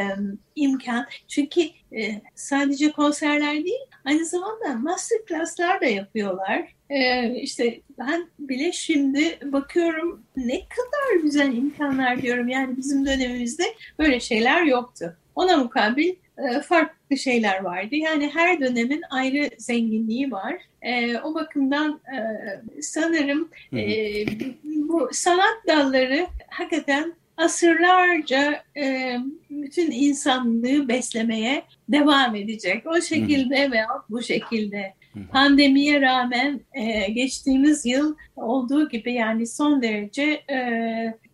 imkan. 0.55 1.07
Çünkü 1.29 1.61
e, 1.93 2.21
sadece 2.35 2.93
konserler 2.93 3.65
değil, 3.65 3.81
aynı 4.05 4.25
zamanda 4.25 4.75
master 4.75 5.19
class'lar 5.29 5.81
da 5.81 5.85
yapıyorlar. 5.85 6.76
E, 6.91 7.31
işte 7.35 7.81
ben 7.99 8.29
bile 8.39 8.73
şimdi 8.73 9.39
bakıyorum 9.45 10.23
ne 10.37 10.61
kadar 10.61 11.23
güzel 11.23 11.57
imkanlar 11.57 12.23
diyorum. 12.23 12.49
Yani 12.49 12.77
bizim 12.77 13.07
dönemimizde 13.07 13.65
böyle 13.99 14.21
şeyler 14.21 14.63
yoktu. 14.63 15.17
Ona 15.35 15.57
mukabil 15.57 16.15
e, 16.39 16.61
farklı 16.61 17.17
şeyler 17.17 17.65
vardı. 17.65 17.97
Yani 17.97 18.31
her 18.35 18.61
dönemin 18.61 19.03
ayrı 19.11 19.51
zenginliği 19.59 20.31
var. 20.31 20.55
E, 20.83 21.19
o 21.19 21.35
bakımdan 21.35 22.01
e, 22.17 22.83
sanırım 22.83 23.49
e, 23.73 23.81
bu 24.65 25.09
sanat 25.13 25.57
dalları 25.67 26.27
hakikaten 26.49 27.15
asırlarca 27.37 28.63
e, 28.77 29.17
bütün 29.51 29.91
insanlığı 29.91 30.89
beslemeye 30.89 31.63
devam 31.89 32.37
edecek. 32.37 32.87
O 32.87 33.01
şekilde 33.01 33.71
veya 33.71 33.89
bu 34.11 34.23
şekilde. 34.23 34.95
Pandemiye 35.33 36.01
rağmen 36.01 36.61
e, 36.75 37.11
geçtiğimiz 37.11 37.87
yıl 37.87 38.17
olduğu 38.37 38.89
gibi 38.89 39.13
yani 39.13 39.47
son 39.47 39.83
derece 39.83 40.23
e, 40.51 40.59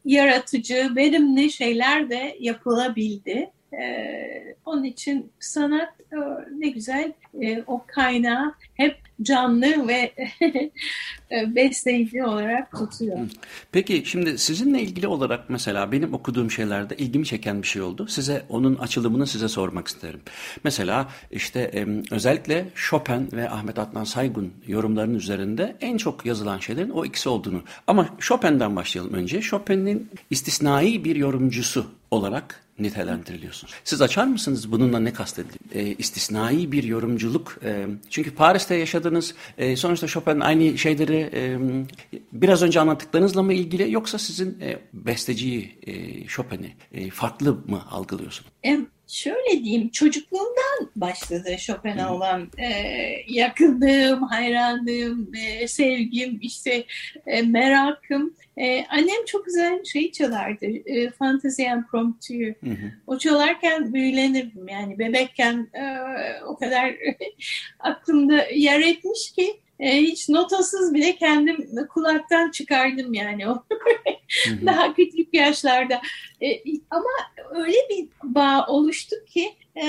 yaratıcı, 0.05 0.93
verimli 0.97 1.51
şeyler 1.53 2.11
de 2.11 2.37
yapılabildi. 2.41 3.51
Ee, 3.73 4.57
onun 4.65 4.85
için 4.85 5.33
sanat 5.41 6.01
e, 6.13 6.17
ne 6.59 6.69
güzel 6.69 7.13
e, 7.43 7.63
o 7.67 7.85
kaynağı 7.87 8.55
hep 8.75 8.97
canlı 9.23 9.89
ve 9.89 10.13
e, 11.33 11.55
besleyici 11.55 12.25
olarak 12.25 12.73
tutuyor. 12.73 13.19
Peki 13.73 14.03
şimdi 14.07 14.39
sizinle 14.39 14.83
ilgili 14.83 15.07
olarak 15.07 15.51
mesela 15.51 15.93
benim 15.93 16.15
okuduğum 16.15 16.51
şeylerde 16.51 16.97
ilgimi 16.97 17.27
çeken 17.27 17.63
bir 17.63 17.67
şey 17.67 17.83
oldu. 17.83 18.07
Size 18.09 18.43
onun 18.49 18.77
açılımını 18.77 19.27
size 19.27 19.49
sormak 19.49 19.89
isterim. 19.89 20.21
Mesela 20.65 21.09
işte 21.31 21.87
özellikle 22.11 22.69
Chopin 22.75 23.29
ve 23.33 23.51
Ahmet 23.51 23.79
Adnan 23.79 24.05
Saygun 24.05 24.53
yorumlarının 24.67 25.15
üzerinde 25.15 25.77
en 25.81 25.97
çok 25.97 26.27
yazılan 26.27 26.59
şeylerin 26.59 26.91
o 26.91 27.05
ikisi 27.05 27.29
olduğunu. 27.29 27.63
Ama 27.87 28.09
Chopin'den 28.19 28.77
başlayalım 28.77 29.15
önce. 29.15 29.41
Chopin'in 29.41 30.11
istisnai 30.31 31.05
bir 31.05 31.17
yorumcusu 31.17 32.02
olarak 32.13 32.63
nitelendiriliyorsunuz. 32.79 33.75
Siz 33.85 34.03
açar 34.03 34.25
mısınız 34.25 34.73
bununla 34.73 35.01
ne 35.01 35.13
kastediliyor? 35.13 35.87
E, 35.87 35.95
istisnai 35.99 36.73
bir 36.73 36.85
yorumculuk. 36.85 37.59
E, 37.65 37.87
çünkü 38.11 38.35
Paris'te 38.35 38.75
yaşadınız. 38.75 39.35
E, 39.59 39.77
sonuçta 39.77 40.07
Chopin 40.07 40.41
aynı 40.41 40.79
şeyleri 40.79 41.31
e, 41.35 41.59
biraz 42.33 42.63
önce 42.63 42.81
anlattıklarınızla 42.81 43.43
mı 43.43 43.53
ilgili 43.53 43.93
yoksa 43.93 44.19
sizin 44.19 44.61
e, 44.61 44.79
besteciyi 44.93 45.79
e, 45.87 46.25
Chopin'i 46.27 46.75
e, 46.93 47.11
farklı 47.11 47.55
mı 47.55 47.83
algılıyorsunuz? 47.91 48.51
Şöyle 49.09 49.65
diyeyim 49.65 49.89
çocukluğumdan 49.91 50.91
başladı 50.97 51.57
Chopin'e 51.59 52.07
olan 52.07 52.51
e, 52.59 52.69
yakınlığım, 53.29 54.23
hayranlığım, 54.23 55.33
e, 55.35 55.69
sevgim, 55.69 56.39
işte 56.43 56.85
e, 57.27 57.43
merakım. 57.43 58.35
E, 58.57 58.87
annem 58.87 59.25
çok 59.27 59.47
güzel 59.47 59.85
şey 59.85 60.13
çalardı, 60.13 60.67
e, 60.67 61.11
Fantasy 61.11 61.63
Impromptu'yu. 61.63 62.55
O 63.07 63.19
çalarken 63.19 63.95
büyülenirdim 63.95 64.69
yani 64.69 64.99
bebekken 64.99 65.69
e, 65.75 65.85
o 66.45 66.57
kadar 66.57 66.95
aklımda 67.81 68.45
yer 68.45 68.81
etmiş 68.81 69.33
ki 69.33 69.61
e, 69.83 69.97
hiç 69.97 70.29
notasız 70.29 70.95
bile 70.95 71.17
kendim 71.17 71.87
kulaktan 71.89 72.51
çıkardım 72.51 73.15
yani 73.15 73.49
o 73.49 73.65
daha 74.67 74.95
küçük 74.95 75.35
yaşlarda. 75.35 76.01
E, 76.43 76.63
ama 76.91 77.11
öyle 77.51 77.77
bir 77.91 78.09
bağ 78.23 78.67
oluştu 78.67 79.17
ki 79.27 79.53
e, 79.77 79.87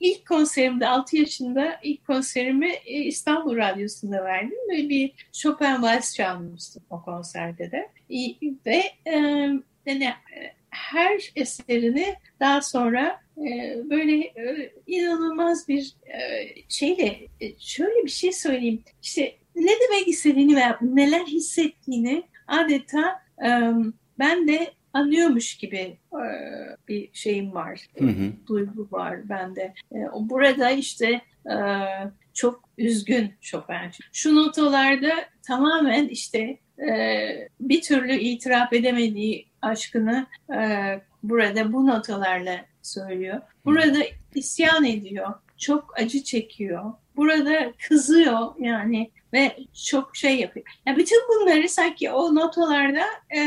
ilk 0.00 0.28
konserimde 0.28 0.88
6 0.88 1.16
yaşında 1.16 1.80
ilk 1.82 2.06
konserimi 2.06 2.72
e, 2.86 2.92
İstanbul 2.92 3.56
Radyosu'nda 3.56 4.24
verdim 4.24 4.58
ve 4.70 4.88
bir 4.88 5.12
Chopin 5.32 5.82
Vals 5.82 6.14
çalmıştım 6.14 6.82
o 6.90 7.02
konserde 7.02 7.72
de. 7.72 7.88
E, 8.10 8.18
ve 8.66 8.82
e, 9.06 9.16
yani, 9.86 10.14
her 10.74 11.32
eserini 11.36 12.14
daha 12.40 12.62
sonra 12.62 13.20
e, 13.38 13.76
böyle 13.90 14.16
e, 14.16 14.72
inanılmaz 14.86 15.68
bir 15.68 15.94
e, 16.06 16.46
şeyle 16.68 17.18
şöyle 17.58 18.04
bir 18.04 18.10
şey 18.10 18.32
söyleyeyim. 18.32 18.82
İşte 19.02 19.34
ne 19.56 19.72
demek 19.80 20.08
istediğini 20.08 20.56
veya 20.56 20.78
neler 20.80 21.26
hissettiğini 21.26 22.22
adeta 22.46 23.24
ben 24.18 24.48
de 24.48 24.72
anlıyormuş 24.92 25.56
gibi 25.56 25.98
bir 26.88 27.10
şeyim 27.12 27.54
var. 27.54 27.86
Hı 27.98 28.04
hı. 28.04 28.32
Duygu 28.46 28.88
var 28.90 29.28
bende. 29.28 29.74
Burada 30.20 30.70
işte 30.70 31.20
çok 32.34 32.68
üzgün 32.78 33.32
Chopin. 33.40 33.90
Şu 34.12 34.34
notalarda 34.34 35.12
tamamen 35.46 36.08
işte 36.08 36.58
bir 37.60 37.82
türlü 37.82 38.12
itiraf 38.12 38.72
edemediği 38.72 39.46
aşkını 39.62 40.26
e, 40.54 40.60
burada 41.22 41.72
bu 41.72 41.86
notalarla 41.86 42.64
söylüyor. 42.82 43.40
Burada 43.64 43.98
isyan 44.34 44.84
ediyor. 44.84 45.34
Çok 45.58 45.94
acı 45.98 46.22
çekiyor. 46.22 46.92
Burada 47.16 47.72
kızıyor 47.88 48.54
yani 48.58 49.10
ve 49.32 49.56
çok 49.86 50.16
şey 50.16 50.40
yapıyor. 50.40 50.66
Yani 50.86 50.96
bütün 50.96 51.22
bunları 51.28 51.68
sanki 51.68 52.10
o 52.10 52.34
notalarda 52.34 53.04
e, 53.36 53.40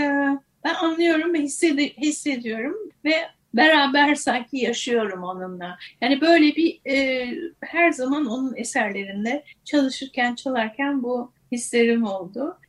ben 0.63 0.73
anlıyorum 0.73 1.33
ve 1.33 1.41
hissedi 1.41 1.97
hissediyorum 1.97 2.75
ve 3.05 3.13
beraber 3.53 4.15
sanki 4.15 4.57
yaşıyorum 4.57 5.23
onunla. 5.23 5.77
Yani 6.01 6.21
böyle 6.21 6.55
bir 6.55 6.79
e, 6.85 7.27
her 7.61 7.91
zaman 7.91 8.25
onun 8.25 8.55
eserlerinde 8.55 9.43
çalışırken 9.65 10.35
çalarken 10.35 11.03
bu 11.03 11.31
hislerim 11.51 12.03
oldu. 12.03 12.59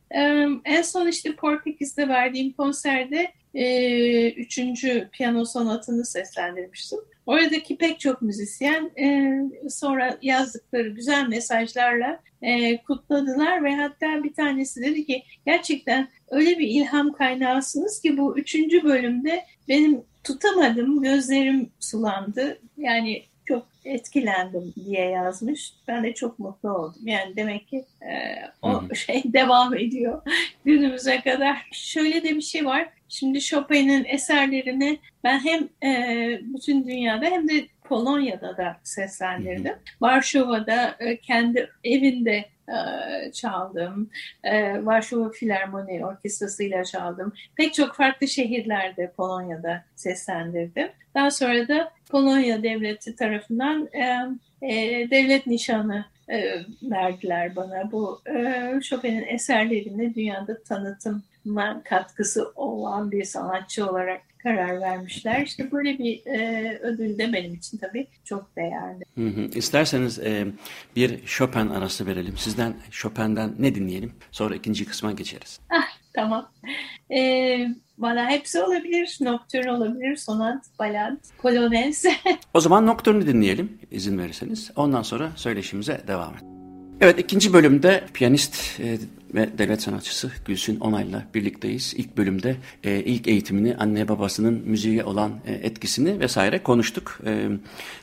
En 0.65 0.81
son 0.81 1.07
işte 1.07 1.35
Portekiz'de 1.35 2.07
verdiğim 2.07 2.53
konserde 2.53 3.31
e, 3.53 4.31
üçüncü 4.31 5.09
piyano 5.11 5.45
sonatını 5.45 6.05
seslendirmiştim. 6.05 6.99
Oradaki 7.25 7.77
pek 7.77 7.99
çok 7.99 8.21
müzisyen 8.21 8.91
e, 8.99 9.69
sonra 9.69 10.17
yazdıkları 10.21 10.89
güzel 10.89 11.27
mesajlarla 11.27 12.19
e, 12.41 12.77
kutladılar 12.77 13.63
ve 13.63 13.75
hatta 13.75 14.23
bir 14.23 14.33
tanesi 14.33 14.81
dedi 14.81 15.05
ki 15.05 15.23
gerçekten 15.45 16.07
öyle 16.29 16.59
bir 16.59 16.67
ilham 16.67 17.13
kaynağısınız 17.13 18.01
ki 18.01 18.17
bu 18.17 18.37
üçüncü 18.37 18.83
bölümde 18.83 19.45
benim 19.67 20.01
tutamadım, 20.23 21.01
gözlerim 21.01 21.69
sulandı. 21.79 22.59
Yani 22.77 23.23
etkilendim 23.89 24.73
diye 24.85 25.05
yazmış. 25.05 25.73
Ben 25.87 26.03
de 26.03 26.13
çok 26.13 26.39
mutlu 26.39 26.69
oldum. 26.69 27.01
Yani 27.07 27.35
demek 27.35 27.67
ki 27.67 27.85
e, 28.01 28.13
o 28.61 28.81
hmm. 28.81 28.95
şey 28.95 29.23
devam 29.25 29.77
ediyor 29.77 30.21
günümüze 30.65 31.21
kadar. 31.21 31.67
Şöyle 31.71 32.23
de 32.23 32.35
bir 32.35 32.41
şey 32.41 32.65
var. 32.65 32.89
Şimdi 33.09 33.41
Chopin'in 33.41 34.05
eserlerini 34.05 34.99
ben 35.23 35.39
hem 35.39 35.69
e, 35.83 36.39
bütün 36.41 36.87
dünyada 36.87 37.25
hem 37.25 37.49
de 37.49 37.67
Polonya'da 37.83 38.57
da 38.57 38.77
seslendirdim. 38.83 39.75
Varşova'da 40.01 40.95
e, 40.99 41.17
kendi 41.17 41.69
evinde 41.83 42.45
çaldım. 43.33 44.09
E, 44.43 44.85
Varşova 44.85 45.29
Filarmoni 45.29 46.05
Orkestrası'yla 46.05 46.83
çaldım. 46.83 47.33
Pek 47.55 47.73
çok 47.73 47.95
farklı 47.95 48.27
şehirlerde 48.27 49.11
Polonya'da 49.17 49.83
seslendirdim. 49.95 50.89
Daha 51.15 51.31
sonra 51.31 51.67
da 51.67 51.91
Polonya 52.09 52.63
Devleti 52.63 53.15
tarafından 53.15 53.89
e, 54.61 55.09
devlet 55.11 55.47
nişanı 55.47 56.05
verdiler 56.83 57.55
bana. 57.55 57.91
Bu 57.91 58.21
Chopin'in 58.81 59.27
eserlerini 59.27 60.15
dünyada 60.15 60.63
tanıtıma 60.63 61.81
katkısı 61.83 62.51
olan 62.55 63.11
bir 63.11 63.23
sanatçı 63.23 63.89
olarak 63.89 64.21
karar 64.43 64.81
vermişler. 64.81 65.41
İşte 65.41 65.71
böyle 65.71 65.99
bir 65.99 66.25
e, 66.25 66.79
ödül 66.81 67.17
de 67.17 67.33
benim 67.33 67.53
için 67.53 67.77
tabii 67.77 68.07
çok 68.23 68.55
değerli. 68.55 69.03
Hı 69.15 69.27
hı. 69.27 69.49
İsterseniz 69.55 70.19
e, 70.19 70.47
bir 70.95 71.25
Chopin 71.25 71.69
arası 71.69 72.05
verelim. 72.05 72.37
Sizden 72.37 72.73
Chopin'den 72.91 73.55
ne 73.59 73.75
dinleyelim? 73.75 74.13
Sonra 74.31 74.55
ikinci 74.55 74.85
kısma 74.85 75.11
geçeriz. 75.11 75.59
Ah, 75.69 75.87
tamam. 76.13 76.51
E, 77.11 77.19
bana 77.97 78.29
hepsi 78.29 78.61
olabilir. 78.61 79.17
Nocturne 79.21 79.71
olabilir, 79.71 80.15
sonat, 80.15 80.65
balad, 80.79 81.17
polonez. 81.37 82.05
o 82.53 82.59
zaman 82.59 82.87
Nocturne'u 82.87 83.27
dinleyelim 83.27 83.79
izin 83.91 84.17
verirseniz. 84.17 84.71
Ondan 84.75 85.01
sonra 85.01 85.31
söyleşimize 85.35 86.01
devam 86.07 86.33
edelim. 86.33 86.59
Evet 87.01 87.19
ikinci 87.19 87.53
bölümde 87.53 88.03
piyanist 88.13 88.79
e, 88.79 88.97
ve 89.33 89.57
devlet 89.57 89.81
sanatçısı 89.81 90.31
Gülsün 90.45 90.79
Onay'la 90.79 91.25
birlikteyiz. 91.33 91.93
İlk 91.97 92.17
bölümde 92.17 92.55
e, 92.83 92.99
ilk 92.99 93.27
eğitimini, 93.27 93.75
anne 93.75 94.07
babasının 94.07 94.53
müziğe 94.53 95.03
olan 95.03 95.31
e, 95.45 95.53
etkisini 95.53 96.19
vesaire 96.19 96.63
konuştuk. 96.63 97.19
E, 97.25 97.49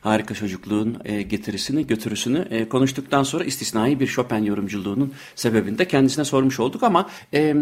harika 0.00 0.34
çocukluğun 0.34 0.96
e, 1.04 1.22
getirisini, 1.22 1.86
götürüsünü 1.86 2.46
e, 2.50 2.68
konuştuktan 2.68 3.22
sonra 3.22 3.44
istisnai 3.44 4.00
bir 4.00 4.06
Chopin 4.06 4.44
yorumculuğunun 4.44 5.12
sebebini 5.34 5.78
de 5.78 5.88
kendisine 5.88 6.24
sormuş 6.24 6.60
olduk 6.60 6.82
ama 6.82 7.10
e, 7.34 7.54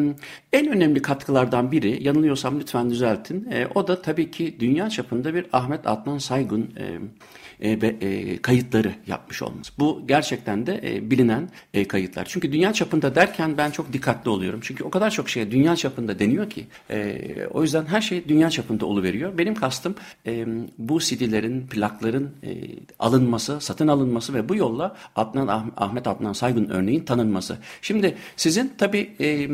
en 0.53 0.69
önemli 0.69 1.03
katkılardan 1.03 1.73
biri, 1.73 2.05
yanılıyorsam 2.05 2.61
lütfen 2.61 2.91
düzeltin, 2.91 3.51
e, 3.51 3.67
o 3.75 3.89
da 3.89 4.03
tabii 4.03 4.31
ki 4.31 4.57
dünya 4.61 4.91
çapında 4.91 5.35
bir 5.35 5.47
Ahmet 5.53 5.87
Adnan 5.87 6.19
Saygun 6.19 6.61
e, 6.61 6.99
e, 7.61 7.71
e, 7.71 8.43
kayıtları 8.43 8.95
yapmış 9.07 9.43
olması. 9.43 9.73
Bu 9.79 10.03
gerçekten 10.09 10.67
de 10.67 10.81
e, 10.85 11.11
bilinen 11.11 11.49
e, 11.75 11.89
kayıtlar. 11.89 12.25
Çünkü 12.25 12.53
dünya 12.53 12.73
çapında 12.73 13.15
derken 13.15 13.57
ben 13.57 13.71
çok 13.71 13.93
dikkatli 13.93 14.31
oluyorum. 14.31 14.61
Çünkü 14.63 14.85
o 14.85 14.91
kadar 14.91 15.11
çok 15.11 15.29
şeye 15.29 15.51
dünya 15.51 15.77
çapında 15.77 16.19
deniyor 16.19 16.51
ki. 16.51 16.67
E, 16.91 17.21
o 17.51 17.63
yüzden 17.63 17.87
her 17.87 18.01
şey 18.01 18.29
dünya 18.29 18.51
çapında 18.51 18.87
oluveriyor. 18.87 19.39
Benim 19.39 19.55
kastım 19.55 19.95
e, 20.27 20.47
bu 20.79 21.01
CD'lerin, 21.01 21.67
plakların 21.67 22.31
e, 22.43 22.51
alınması, 22.99 23.61
satın 23.61 23.89
alınması 23.89 24.35
ve 24.35 24.49
bu 24.49 24.57
yolla 24.57 24.97
Adnan 25.17 25.73
Ahmet 25.77 26.07
Adnan 26.07 26.33
Saygun 26.33 26.69
örneğin 26.69 27.05
tanınması. 27.05 27.59
Şimdi 27.83 28.17
sizin 28.37 28.73
tabii 28.79 29.11
e, 29.21 29.49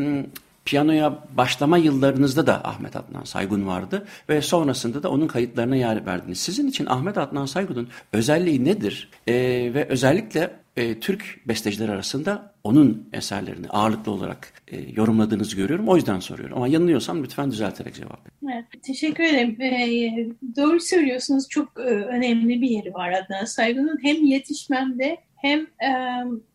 Piyanoya 0.70 1.18
başlama 1.36 1.78
yıllarınızda 1.78 2.46
da 2.46 2.64
Ahmet 2.64 2.96
Adnan 2.96 3.24
Saygun 3.24 3.66
vardı 3.66 4.06
ve 4.28 4.42
sonrasında 4.42 5.02
da 5.02 5.10
onun 5.10 5.26
kayıtlarına 5.26 5.76
yer 5.76 6.06
verdiniz. 6.06 6.40
Sizin 6.40 6.68
için 6.68 6.86
Ahmet 6.86 7.18
Adnan 7.18 7.46
Saygun'un 7.46 7.88
özelliği 8.12 8.64
nedir? 8.64 9.10
Ee, 9.28 9.34
ve 9.74 9.86
özellikle 9.88 10.50
e, 10.76 11.00
Türk 11.00 11.40
besteciler 11.48 11.88
arasında 11.88 12.52
onun 12.64 13.08
eserlerini 13.12 13.68
ağırlıklı 13.68 14.12
olarak 14.12 14.52
e, 14.68 14.76
yorumladığınızı 14.96 15.56
görüyorum. 15.56 15.88
O 15.88 15.96
yüzden 15.96 16.20
soruyorum. 16.20 16.56
Ama 16.56 16.68
yanılıyorsam 16.68 17.22
lütfen 17.24 17.50
düzelterek 17.50 17.94
cevap 17.94 18.20
verin. 18.26 18.54
Evet, 18.54 18.82
teşekkür 18.82 19.24
ederim. 19.24 19.60
Ee, 19.60 20.28
doğru 20.56 20.80
söylüyorsunuz. 20.80 21.48
Çok 21.48 21.68
e, 21.78 21.82
önemli 21.90 22.62
bir 22.62 22.70
yeri 22.70 22.94
var 22.94 23.12
Adnan 23.12 23.44
Saygun'un. 23.44 23.98
Hem 24.02 24.24
yetişmemde 24.24 25.16
hem 25.36 25.60
e, 25.60 25.88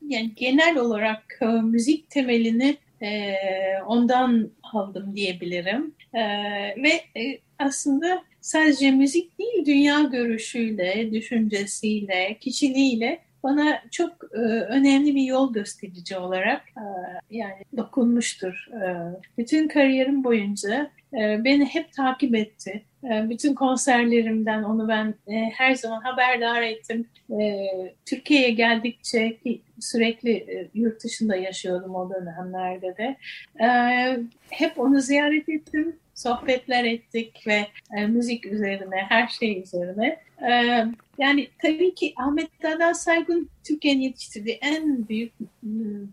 yani 0.07 0.31
genel 0.35 0.77
olarak 0.77 1.39
e, 1.41 1.45
müzik 1.45 2.09
temelini 2.09 2.77
e, 3.05 3.35
ondan 3.87 4.51
aldım 4.73 5.15
diyebilirim. 5.15 5.95
E, 6.13 6.21
ve 6.83 7.21
e, 7.21 7.39
aslında 7.59 8.23
sadece 8.41 8.91
müzik 8.91 9.39
değil, 9.39 9.65
dünya 9.65 10.01
görüşüyle, 10.01 11.11
düşüncesiyle, 11.11 12.37
kişiliğiyle 12.41 13.19
bana 13.43 13.81
çok 13.91 14.11
e, 14.33 14.37
önemli 14.47 15.15
bir 15.15 15.23
yol 15.23 15.53
gösterici 15.53 16.17
olarak 16.17 16.61
e, 16.77 16.85
yani 17.31 17.63
dokunmuştur. 17.77 18.67
E, 18.73 18.87
bütün 19.37 19.67
kariyerim 19.67 20.23
boyunca 20.23 20.91
beni 21.15 21.65
hep 21.65 21.93
takip 21.93 22.35
etti. 22.35 22.83
E, 23.05 23.29
bütün 23.29 23.55
konserlerimden 23.55 24.63
onu 24.63 24.87
ben 24.87 25.15
e, 25.27 25.33
her 25.53 25.75
zaman 25.75 26.01
haberdar 26.01 26.61
ettim. 26.61 27.07
E, 27.41 27.67
Türkiye'ye 28.05 28.51
geldikçe 28.51 29.37
sürekli 29.79 30.31
e, 30.31 30.69
yurt 30.73 31.03
dışında 31.03 31.35
yaşıyordum 31.35 31.95
o 31.95 32.09
dönemlerde 32.09 32.97
de. 32.97 33.15
Hep 34.49 34.79
onu 34.79 35.01
ziyaret 35.01 35.49
ettim 35.49 35.95
sohbetler 36.15 36.83
ettik 36.83 37.43
ve 37.47 37.67
e, 37.97 38.07
müzik 38.07 38.45
üzerine, 38.45 38.95
her 39.09 39.27
şey 39.27 39.61
üzerine. 39.61 40.19
Yani 41.17 41.47
tabii 41.61 41.95
ki 41.95 42.13
Ahmet 42.17 42.63
Dada 42.63 42.93
Saygun 42.93 43.49
Türkiye'nin 43.63 44.01
yetiştirdiği 44.01 44.59
en 44.61 45.07
büyük 45.07 45.33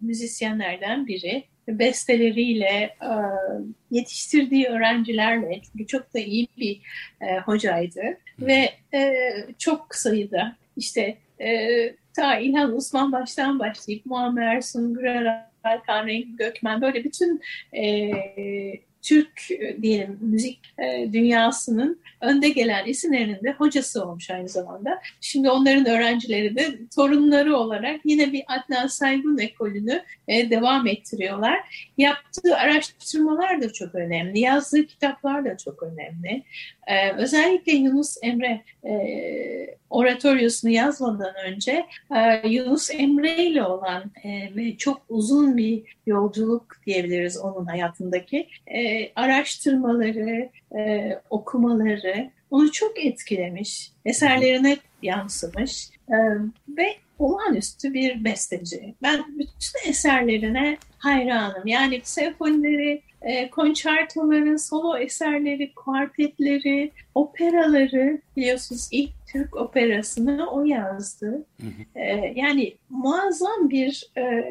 müzisyenlerden 0.01 1.07
biri. 1.07 1.45
Besteleriyle, 1.69 2.97
e, 3.03 3.11
yetiştirdiği 3.91 4.67
öğrencilerle, 4.67 5.61
çünkü 5.63 5.87
çok 5.87 6.15
da 6.15 6.19
iyi 6.19 6.49
bir 6.57 6.81
e, 7.21 7.39
hocaydı. 7.39 8.03
Ve 8.41 8.71
e, 8.95 9.13
çok 9.59 9.95
sayıda 9.95 10.57
işte 10.77 11.19
ta 12.15 12.39
İlhan 12.39 12.77
Osman 12.77 13.13
baştan 13.13 13.59
başlayıp 13.59 14.07
Muammer 14.07 14.61
Sungur, 14.61 15.27
Hakan 15.63 16.07
Renk 16.07 16.39
Gökmen 16.39 16.83
böyle 16.83 17.05
bütün 17.05 17.41
Türk 19.03 19.51
e, 19.51 19.83
diyelim 19.83 20.19
müzik 20.21 20.61
e, 20.79 21.13
dünyasının 21.13 22.01
önde 22.21 22.49
gelen 22.49 22.87
isimlerinin 22.87 23.43
de 23.45 23.53
hocası 23.53 24.05
olmuş 24.05 24.31
aynı 24.31 24.49
zamanda. 24.49 25.01
Şimdi 25.21 25.51
onların 25.51 25.87
öğrencileri 25.87 26.57
de 26.57 26.79
torunları 26.97 27.57
olarak 27.57 28.01
yine 28.05 28.33
bir 28.33 28.43
Adnan 28.47 28.87
Saygun 28.87 29.39
ekolünü 29.39 30.03
e, 30.29 30.51
devam 30.51 30.87
ettiriyorlar. 30.87 31.89
Yaptığı 31.99 32.57
araştırmalar 32.57 33.63
da 33.63 33.73
çok 33.73 33.95
önemli. 33.95 34.41
Yazdığı 34.41 34.87
kitaplar 34.87 35.45
da 35.45 35.57
çok 35.57 35.83
önemli. 35.83 36.43
Özellikle 37.17 37.73
Yunus 37.73 38.17
Emre 38.23 38.63
oratoryosunu 39.93 40.71
yazmadan 40.71 41.35
önce 41.47 41.87
e, 42.17 42.49
Yunus 42.49 42.91
Emre 42.91 43.37
ile 43.37 43.65
olan 43.65 44.05
e, 44.25 44.57
ve 44.57 44.77
çok 44.77 45.03
uzun 45.09 45.57
bir 45.57 45.83
yolculuk 46.07 46.77
diyebiliriz 46.87 47.39
onun 47.39 47.67
hayatındaki 47.67 48.49
e, 48.67 49.13
araştırmaları, 49.15 50.51
okumaları 51.31 52.31
onu 52.51 52.73
çok 52.73 53.05
etkilemiş. 53.05 53.91
Eserlerine 54.05 54.77
yansımış 55.03 55.91
e, 56.13 56.17
ve 56.69 56.97
olağanüstü 57.19 57.95
bir 57.95 58.25
besteci. 58.25 58.95
Ben 59.03 59.25
bütün 59.29 59.91
eserlerine 59.91 60.79
hayranım. 60.99 61.67
Yani 61.67 62.01
senfonileri, 62.05 63.03
e, 63.23 63.51
konçertoları, 63.51 64.59
solo 64.59 64.99
eserleri, 64.99 65.75
kuartetleri, 65.75 66.91
operaları 67.15 68.21
biliyorsunuz 68.37 68.89
ilk 68.93 69.11
Türk 69.33 69.57
operasını 69.57 70.51
o 70.51 70.65
yazdı. 70.65 71.47
Hı 71.61 71.67
hı. 71.67 72.01
E, 72.01 72.33
yani 72.37 72.77
muazzam 72.91 73.71
bir 73.71 74.11
e, 74.17 74.45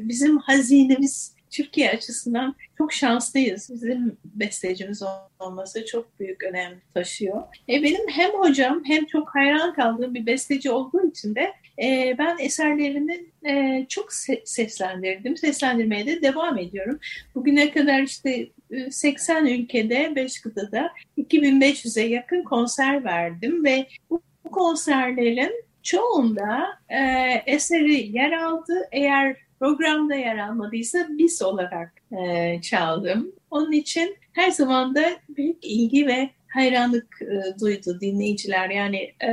bizim 0.00 0.38
hazinemiz 0.38 1.35
Türkiye 1.56 1.90
açısından 1.90 2.54
çok 2.78 2.92
şanslıyız. 2.92 3.70
Bizim 3.74 4.16
bestecimiz 4.24 5.02
olması 5.38 5.86
çok 5.86 6.20
büyük 6.20 6.44
önem 6.44 6.80
taşıyor. 6.94 7.42
E, 7.68 7.82
benim 7.82 8.08
hem 8.08 8.30
hocam 8.30 8.82
hem 8.86 9.06
çok 9.06 9.34
hayran 9.34 9.74
kaldığım 9.74 10.14
bir 10.14 10.26
besteci 10.26 10.70
olduğu 10.70 11.10
için 11.10 11.34
de 11.34 11.52
e, 11.82 12.14
ben 12.18 12.36
eserlerini 12.38 13.24
e, 13.46 13.86
çok 13.88 14.12
se 14.12 14.42
seslendirdim. 14.44 15.36
Seslendirmeye 15.36 16.06
de 16.06 16.22
devam 16.22 16.58
ediyorum. 16.58 16.98
Bugüne 17.34 17.70
kadar 17.70 18.02
işte 18.02 18.48
80 18.90 19.46
e, 19.46 19.50
ülkede, 19.50 20.12
5 20.16 20.40
kıtada 20.40 20.92
2500'e 21.18 22.06
yakın 22.06 22.42
konser 22.42 23.04
verdim 23.04 23.64
ve 23.64 23.86
bu 24.10 24.22
konserlerin 24.52 25.64
çoğunda 25.82 26.78
e, 26.88 26.98
eseri 27.46 28.16
yer 28.16 28.32
aldı. 28.32 28.88
Eğer 28.92 29.45
programda 29.58 30.14
yer 30.14 30.38
almadıysa 30.38 31.06
biz 31.10 31.42
olarak 31.42 31.92
e, 32.12 32.60
çaldım. 32.60 33.32
Onun 33.50 33.72
için 33.72 34.16
her 34.32 34.50
zaman 34.50 34.94
da 34.94 35.04
büyük 35.28 35.64
ilgi 35.64 36.06
ve 36.06 36.30
hayranlık 36.48 37.22
e, 37.22 37.60
duydu 37.60 38.00
dinleyiciler. 38.00 38.70
Yani 38.70 39.12
e, 39.24 39.30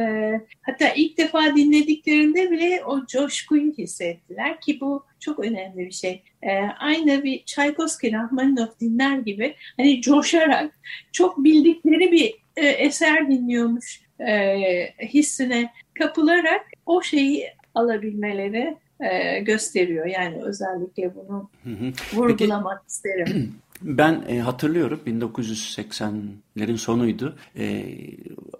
hatta 0.62 0.90
ilk 0.96 1.18
defa 1.18 1.56
dinlediklerinde 1.56 2.52
bile 2.52 2.84
o 2.86 3.06
coşkuyu 3.06 3.74
hissettiler 3.74 4.62
ki 4.62 4.80
bu 4.82 5.06
çok 5.20 5.40
önemli 5.40 5.78
bir 5.78 5.92
şey. 5.92 6.24
E, 6.42 6.52
aynı 6.80 7.24
bir 7.24 7.44
Tchaikovsky, 7.46 8.14
Rahmaninov 8.14 8.68
dinler 8.82 9.18
gibi 9.18 9.56
hani 9.78 10.02
coşarak 10.02 10.80
çok 11.12 11.44
bildikleri 11.44 12.12
bir 12.12 12.36
e, 12.58 12.68
eser 12.68 13.30
dinliyormuş 13.30 14.02
e, 14.20 14.58
hissine 15.02 15.74
kapılarak 16.00 16.66
o 16.86 17.02
şeyi 17.02 17.48
alabilmeleri 17.76 18.78
e, 19.12 19.40
gösteriyor. 19.40 20.06
Yani 20.06 20.44
özellikle 20.44 21.16
bunu 21.16 21.50
hı 21.64 21.70
hı. 21.70 21.94
vurgulamak 22.14 22.78
Peki, 22.78 22.88
isterim. 22.88 23.54
Ben 23.82 24.24
e, 24.28 24.40
hatırlıyorum 24.40 25.00
1980'lerin 25.08 26.78
sonuydu. 26.78 27.36
E, 27.58 27.86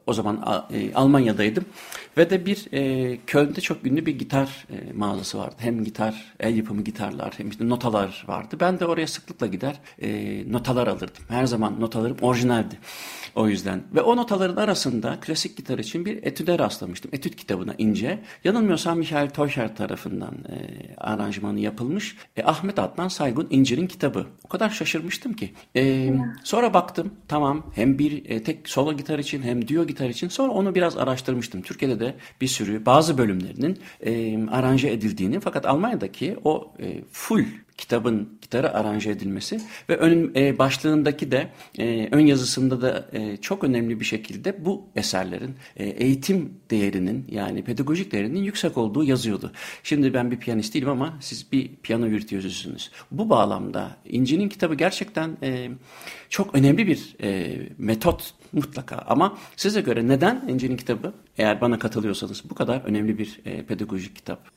o 0.08 0.14
zaman 0.14 0.66
e, 0.74 0.94
Almanya'daydım 0.94 1.66
ve 2.18 2.30
de 2.30 2.46
bir 2.46 2.68
e, 2.74 3.18
Köln'de 3.28 3.62
çok 3.62 3.86
ünlü 3.86 4.06
bir 4.06 4.20
gitar 4.20 4.68
e, 4.70 4.94
mağazası 4.94 5.38
vardı. 5.38 5.56
Hem 5.58 5.84
gitar, 5.84 6.34
el 6.40 6.58
yapımı 6.58 6.82
gitarlar 6.82 7.34
hem 7.38 7.50
işte 7.50 7.70
notalar 7.70 8.26
vardı. 8.28 8.58
Ben 8.60 8.80
de 8.80 8.86
oraya 8.86 9.08
sıklıkla 9.08 9.48
gider 9.48 9.80
e, 10.02 10.44
notalar 10.52 10.88
alırdım. 10.88 11.24
Her 11.30 11.46
zaman 11.46 11.80
notalarım 11.80 12.18
orijinaldi. 12.22 12.76
O 13.36 13.48
yüzden. 13.48 13.84
Ve 13.96 14.02
o 14.02 14.18
notaların 14.18 14.56
arasında 14.56 15.18
klasik 15.22 15.58
gitar 15.58 15.80
için 15.80 16.06
bir 16.06 16.24
etüde 16.24 16.60
rastlamıştım. 16.60 17.12
Etüt 17.14 17.36
kitabına 17.36 17.76
ince. 17.78 18.20
Yanılmıyorsam 18.44 18.98
Michael 18.98 19.30
Teucher 19.30 19.76
tarafından 19.76 20.34
e, 20.34 20.56
aranjmanı 20.98 21.60
yapılmış. 21.60 22.18
E, 22.38 22.44
Ahmet 22.44 22.80
Adnan 22.80 23.08
Saygun 23.08 23.48
İncir'in 23.50 23.88
kitabı. 23.88 24.26
O 24.46 24.48
kadar 24.48 24.70
şaşırmıştım 24.70 25.34
ki. 25.34 25.54
E, 25.76 26.14
sonra 26.44 26.74
baktım 26.74 27.14
tamam 27.28 27.72
hem 27.76 28.00
bir 28.00 28.30
e, 28.30 28.44
tek 28.44 28.70
solo 28.70 28.94
gitar 28.94 29.20
için 29.20 29.42
hem 29.42 29.68
duo 29.68 29.88
gitar 29.88 30.10
için. 30.10 30.28
Sonra 30.28 30.52
onu 30.52 30.76
biraz 30.76 30.98
araştırmıştım. 30.98 31.62
Türkiye'de 31.62 32.00
de 32.00 32.16
bir 32.42 32.48
sürü 32.48 32.86
bazı 32.86 33.18
bölümlerinin 33.18 33.80
e, 34.02 34.44
aranje 34.48 34.90
edildiğini 34.90 35.40
fakat 35.40 35.66
Almanya'daki 35.66 36.38
o 36.44 36.74
e, 36.80 37.04
full 37.12 37.46
kitabın 37.78 38.30
gitarı 38.42 38.74
aranje 38.74 39.10
edilmesi 39.10 39.62
ve 39.90 39.98
ön 39.98 40.32
e, 40.36 40.58
başlığındaki 40.58 41.32
de 41.32 41.50
e, 41.78 42.10
ön 42.12 42.26
yazısında 42.26 42.82
da 42.82 43.10
e, 43.14 43.38
çok 43.38 43.64
önemli 43.64 44.00
bir 44.00 44.06
şekilde 44.06 44.66
bu 44.66 44.90
eserlerin 44.96 45.56
e, 45.78 45.86
eğitim 45.86 46.54
değerinin 46.72 47.26
yani 47.32 47.64
pedagojik 47.64 48.12
değerinin 48.12 48.44
yüksek 48.44 48.78
olduğu 48.78 49.04
yazıyordu. 49.04 49.52
Şimdi 49.84 50.14
ben 50.14 50.32
bir 50.32 50.38
piyanist 50.38 50.74
değilim 50.74 50.90
ama 50.90 51.18
siz 51.22 51.52
bir 51.52 51.76
piyano 51.84 52.06
virtüözüsünüz. 52.06 52.92
Bu 53.12 53.30
bağlamda 53.30 53.98
İnci'nin 54.06 54.50
kitabı 54.50 54.76
gerçekten 54.76 55.38
e, 55.44 55.70
çok 56.30 56.56
önemli 56.56 56.88
bir 56.88 57.16
e, 57.24 57.58
metot 57.78 58.34
mutlaka 58.54 58.96
ama 59.08 59.38
size 59.56 59.82
göre 59.82 60.08
neden 60.08 60.46
İnci'nin 60.48 60.78
kitabı 60.78 61.14
eğer 61.38 61.62
bana 61.62 61.80
katılıyorsanız 61.80 62.50
bu 62.50 62.56
kadar 62.56 62.82
önemli 62.82 63.18
bir 63.18 63.40
e, 63.46 63.66
pedagojik 63.66 64.16
kitap? 64.16 64.50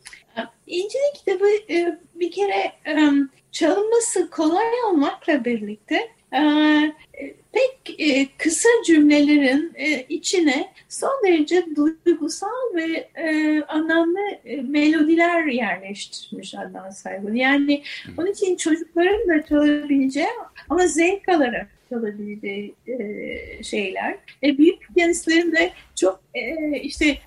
İncil'in 0.66 1.14
kitabı 1.14 1.49
e, 1.70 1.99
bir 2.14 2.31
kere 2.31 2.72
e, 2.87 3.12
çalınması 3.53 4.31
kolay 4.31 4.85
olmakla 4.90 5.44
birlikte 5.44 6.09
e, 6.35 7.35
pek 7.53 7.99
kısa 8.38 8.68
cümlelerin 8.87 9.72
içine 10.09 10.72
son 10.88 11.22
derece 11.27 11.64
duygusal 11.77 12.75
ve 12.75 13.09
anlamlı 13.68 14.18
melodiler 14.62 15.44
yerleştirmiş 15.44 16.55
Adnan 16.55 16.90
Saygun. 16.90 17.35
Yani 17.35 17.83
onun 18.18 18.33
için 18.33 18.57
çocukların 18.57 19.29
da 19.29 19.46
çalabileceği 19.46 20.27
ama 20.68 20.87
zevk 20.87 21.29
alarak 21.29 21.68
çalabileceği 21.88 22.75
şeyler. 23.62 24.18
büyük 24.42 24.94
piyanistlerin 24.94 25.53
de 25.53 25.70
çok 25.94 26.20
işte 26.83 27.18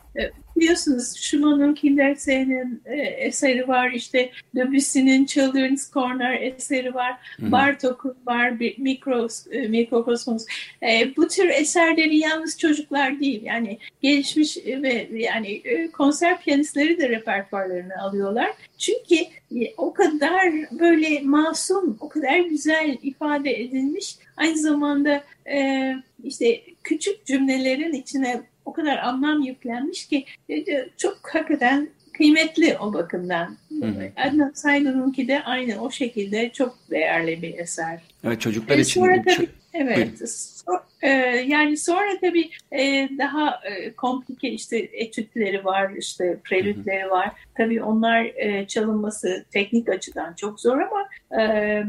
biliyorsunuz 0.60 1.16
Schumann'ın 1.16 1.74
Kindersee'nin 1.74 2.82
e, 2.86 2.96
eseri 3.02 3.68
var, 3.68 3.92
işte 3.92 4.32
Debussy'nin 4.56 5.26
Children's 5.26 5.92
Corner 5.94 6.42
eseri 6.42 6.94
var, 6.94 7.18
Bartok'un 7.40 8.16
var, 8.26 8.60
bir 8.60 8.80
Mikros, 8.80 9.48
e, 9.52 9.68
Mikrokosmos. 9.68 10.46
E, 10.84 11.16
bu 11.18 11.28
tür 11.28 11.50
eserleri 11.50 12.18
yalnız 12.18 12.60
çocuklar 12.60 13.20
değil, 13.20 13.44
yani 13.44 13.78
gelişmiş 14.02 14.58
ve 14.66 15.10
yani 15.12 15.52
e, 15.52 15.92
konser 15.92 16.42
piyanistleri 16.42 16.98
de 16.98 17.10
repertuarlarını 17.10 18.02
alıyorlar. 18.02 18.50
Çünkü 18.78 19.16
e, 19.56 19.74
o 19.78 19.94
kadar 19.94 20.44
böyle 20.80 21.22
masum, 21.22 21.98
o 22.00 22.10
kadar 22.10 22.40
güzel 22.40 22.98
ifade 23.04 23.52
edilmiş, 23.52 24.16
aynı 24.38 24.58
zamanda 24.58 25.24
e, 25.52 25.96
işte 26.24 26.62
küçük 26.84 27.26
cümlelerin 27.26 27.94
içine 27.94 28.42
o 28.66 28.74
kadar 28.74 28.98
anlam 28.98 29.42
yüklenmiş 29.42 30.08
ki 30.08 30.26
e, 30.50 30.66
çok 30.98 31.20
hakikaten 31.34 31.90
kıymetli 32.20 32.78
o 32.78 32.94
bakımdan. 32.94 33.58
Hı 33.80 33.86
hı. 33.86 34.12
Adnan 34.16 34.52
Saygun'unki 34.54 35.28
de 35.28 35.44
aynı 35.44 35.82
o 35.82 35.92
şekilde 35.92 36.50
çok 36.50 36.78
değerli 36.92 37.42
bir 37.42 37.58
eser. 37.58 38.02
Evet 38.24 38.42
çocuklar 38.42 38.78
e, 38.78 38.82
için. 38.82 39.02
Sonra 39.02 39.22
tabii, 39.22 39.50
evet. 39.74 40.30
So, 40.32 40.72
e, 41.02 41.10
yani 41.48 41.78
sonra 41.78 42.20
tabii 42.22 42.50
e, 42.72 43.10
daha 43.18 43.60
e, 43.66 43.94
komplike 43.94 44.50
işte 44.50 44.78
etütleri 44.78 45.66
var, 45.66 45.92
işte 45.98 46.38
prelütleri 46.44 47.10
var. 47.10 47.32
Tabii 47.58 47.84
onlar 47.84 48.24
e, 48.36 48.68
çalınması 48.68 49.46
teknik 49.52 49.90
açıdan 49.90 50.34
çok 50.34 50.60
zor 50.60 50.78
ama 50.80 51.10
e, 51.42 51.84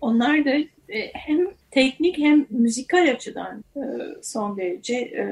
onlar 0.00 0.44
da 0.44 0.54
hem 1.12 1.48
teknik 1.70 2.18
hem 2.18 2.46
müzikal 2.50 3.10
açıdan 3.10 3.64
e, 3.76 3.80
son 4.22 4.56
derece 4.56 4.94
e, 4.94 5.26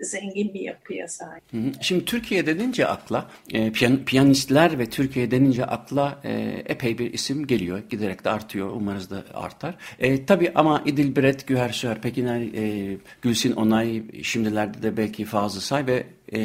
zengin 0.00 0.54
bir 0.54 0.60
yapıya 0.60 1.08
sahip. 1.08 1.42
Şimdi 1.80 2.04
Türkiye 2.04 2.46
denince 2.46 2.86
akla 2.86 3.30
piyan, 3.74 4.04
piyanistler 4.04 4.78
ve 4.78 4.86
Türkiye 4.86 5.30
denince 5.30 5.64
akla 5.64 6.20
epey 6.66 6.98
bir 6.98 7.12
isim 7.12 7.46
geliyor. 7.46 7.82
Giderek 7.90 8.24
de 8.24 8.30
artıyor. 8.30 8.70
Umarız 8.70 9.10
da 9.10 9.24
artar. 9.34 9.74
E, 9.98 10.26
tabii 10.26 10.52
ama 10.54 10.82
İdil 10.86 11.16
Biret, 11.16 11.46
Güher 11.46 11.68
Süer, 11.68 12.00
Pekiner, 12.00 12.40
e, 12.40 12.96
Gülsin 13.22 13.52
Onay, 13.52 14.02
şimdilerde 14.22 14.82
de 14.82 14.96
belki 14.96 15.24
Fazıl 15.24 15.60
Say 15.60 15.86
ve 15.86 16.06
e, 16.32 16.40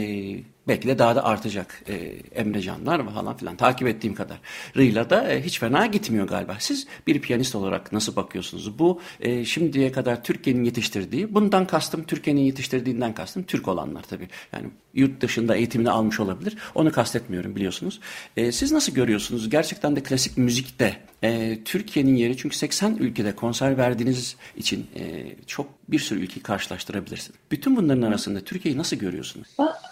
belki 0.67 0.88
de 0.88 1.00
daha 1.00 1.15
da 1.15 1.26
artacak 1.26 1.84
e, 1.88 1.93
Emrecanlar 2.36 3.13
falan 3.13 3.38
filan 3.38 3.56
takip 3.58 3.88
ettiğim 3.88 4.15
kadar. 4.15 4.38
Rıyla 4.78 5.10
da 5.10 5.30
e, 5.30 5.43
hiç 5.43 5.60
fena 5.60 5.86
gitmiyor 5.86 6.28
galiba. 6.28 6.56
Siz 6.60 6.88
bir 7.08 7.21
piyanist 7.21 7.56
olarak 7.56 7.93
nasıl 7.93 8.15
bakıyorsunuz? 8.15 8.80
Bu 8.80 9.02
e, 9.19 9.45
şimdiye 9.45 9.91
kadar 9.91 10.24
Türkiye'nin 10.24 10.63
yetiştirdiği, 10.63 11.34
bundan 11.34 11.67
kastım 11.67 12.04
Türkiye'nin 12.04 12.41
yetiştirdiğinden 12.41 13.13
kastım 13.13 13.43
Türk 13.43 13.67
olanlar 13.67 14.04
tabii. 14.04 14.28
Yani 14.54 14.67
yurt 14.93 15.21
dışında 15.21 15.56
eğitimini 15.56 15.89
almış 15.89 16.19
olabilir. 16.19 16.58
Onu 16.76 16.91
kastetmiyorum 16.91 17.56
biliyorsunuz. 17.56 18.00
E, 18.38 18.52
siz 18.52 18.71
nasıl 18.71 18.93
görüyorsunuz? 18.93 19.50
Gerçekten 19.50 19.95
de 19.95 20.04
klasik 20.04 20.38
müzikte 20.38 20.97
e, 21.24 21.58
Türkiye'nin 21.66 22.16
yeri 22.16 22.38
çünkü 22.38 22.58
80 22.58 22.96
ülkede 22.96 23.36
konser 23.36 23.78
verdiğiniz 23.78 24.36
için 24.58 24.88
e, 24.96 25.26
çok 25.48 25.68
bir 25.88 26.00
sürü 26.00 26.20
ülkeyi 26.20 26.44
karşılaştırabilirsiniz. 26.44 27.40
Bütün 27.52 27.76
bunların 27.76 28.02
arasında 28.02 28.42
Türkiye'yi 28.42 28.78
nasıl 28.78 28.98
görüyorsunuz? 28.98 29.48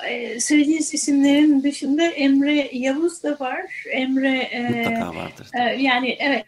E, 0.10 0.40
söylediğiniz 0.40 0.94
isimlerin 0.94 1.64
dışında 1.64 2.04
Emre 2.04 2.70
Yavuz 2.74 3.24
da 3.24 3.38
var. 3.40 3.62
Emre 3.92 4.38
e, 4.38 4.62
mutlaka 4.62 5.16
vardır. 5.16 5.48
E, 5.60 5.82
yani 5.82 6.18
evet 6.20 6.46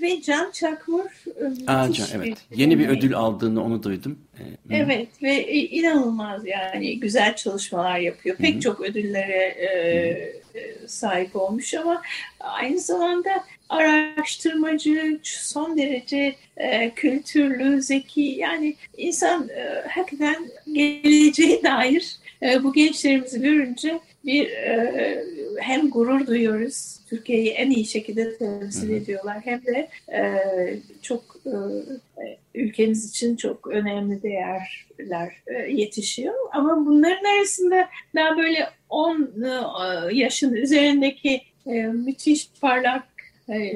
ve 0.00 0.22
Can 0.22 0.50
Çakmur 0.50 1.04
e, 1.26 1.66
Aa, 1.66 1.92
Can, 1.92 2.06
evet. 2.14 2.36
Bir, 2.50 2.56
Yeni 2.56 2.78
bir 2.78 2.88
ödül 2.88 3.14
aldığını 3.14 3.64
onu 3.64 3.82
duydum. 3.82 4.18
E, 4.38 4.76
evet 4.76 5.08
ve 5.22 5.52
inanılmaz 5.52 6.46
yani 6.46 7.00
güzel 7.00 7.36
çalışmalar 7.36 7.98
yapıyor. 7.98 8.36
Pek 8.36 8.54
Hı-hı. 8.54 8.60
çok 8.60 8.80
ödüllere 8.80 9.42
e, 9.42 10.88
sahip 10.88 11.36
olmuş 11.36 11.74
ama 11.74 12.02
aynı 12.40 12.80
zamanda 12.80 13.44
araştırmacı, 13.70 15.20
son 15.22 15.78
derece 15.78 16.34
e, 16.56 16.90
kültürlü, 16.90 17.82
zeki. 17.82 18.20
Yani 18.20 18.74
insan 18.96 19.48
e, 19.48 19.88
hakikaten 19.88 20.48
geleceğe 20.72 21.62
dair 21.64 22.16
e, 22.42 22.64
bu 22.64 22.72
gençlerimizi 22.72 23.42
görünce 23.42 24.00
bir 24.24 24.50
e, 24.50 25.24
hem 25.60 25.90
gurur 25.90 26.26
duyuyoruz, 26.26 27.00
Türkiye'yi 27.08 27.50
en 27.50 27.70
iyi 27.70 27.84
şekilde 27.84 28.38
temsil 28.38 28.90
ediyorlar. 28.90 29.38
Hem 29.44 29.62
de 29.66 29.88
e, 30.12 30.22
çok 31.02 31.36
e, 31.46 31.54
ülkemiz 32.54 33.10
için 33.10 33.36
çok 33.36 33.66
önemli 33.66 34.22
değerler 34.22 35.32
e, 35.46 35.52
yetişiyor. 35.54 36.34
Ama 36.52 36.86
bunların 36.86 37.38
arasında 37.38 37.88
daha 38.14 38.36
böyle 38.36 38.68
10 38.88 39.22
e, 39.22 40.14
yaşın 40.14 40.54
üzerindeki 40.54 41.42
e, 41.66 41.72
müthiş 41.82 42.48
parlak 42.60 43.09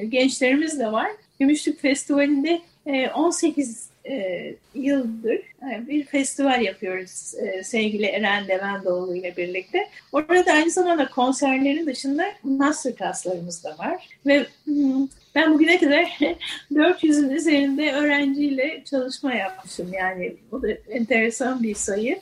gençlerimiz 0.08 0.78
de 0.78 0.92
var. 0.92 1.10
Gümüşlük 1.40 1.80
Festivali'nde 1.80 2.60
18 3.14 3.88
yıldır 4.74 5.40
bir 5.62 6.04
festival 6.04 6.62
yapıyoruz 6.62 7.34
sevgili 7.62 8.06
Eren 8.06 8.48
Devendoğlu 8.48 9.16
ile 9.16 9.36
birlikte. 9.36 9.88
Orada 10.12 10.52
aynı 10.52 10.70
zamanda 10.70 11.08
konserlerin 11.08 11.86
dışında 11.86 12.24
masterclasslarımız 12.42 13.64
da 13.64 13.78
var. 13.78 14.08
Ve 14.26 14.46
hmm, 14.64 15.08
ben 15.34 15.54
bugüne 15.54 15.78
kadar 15.78 16.02
400'ün 16.72 17.30
üzerinde 17.30 17.92
öğrenciyle 17.92 18.82
çalışma 18.90 19.34
yapmışım. 19.34 19.92
Yani 19.92 20.36
bu 20.52 20.62
da 20.62 20.68
enteresan 20.88 21.62
bir 21.62 21.74
sayı. 21.74 22.20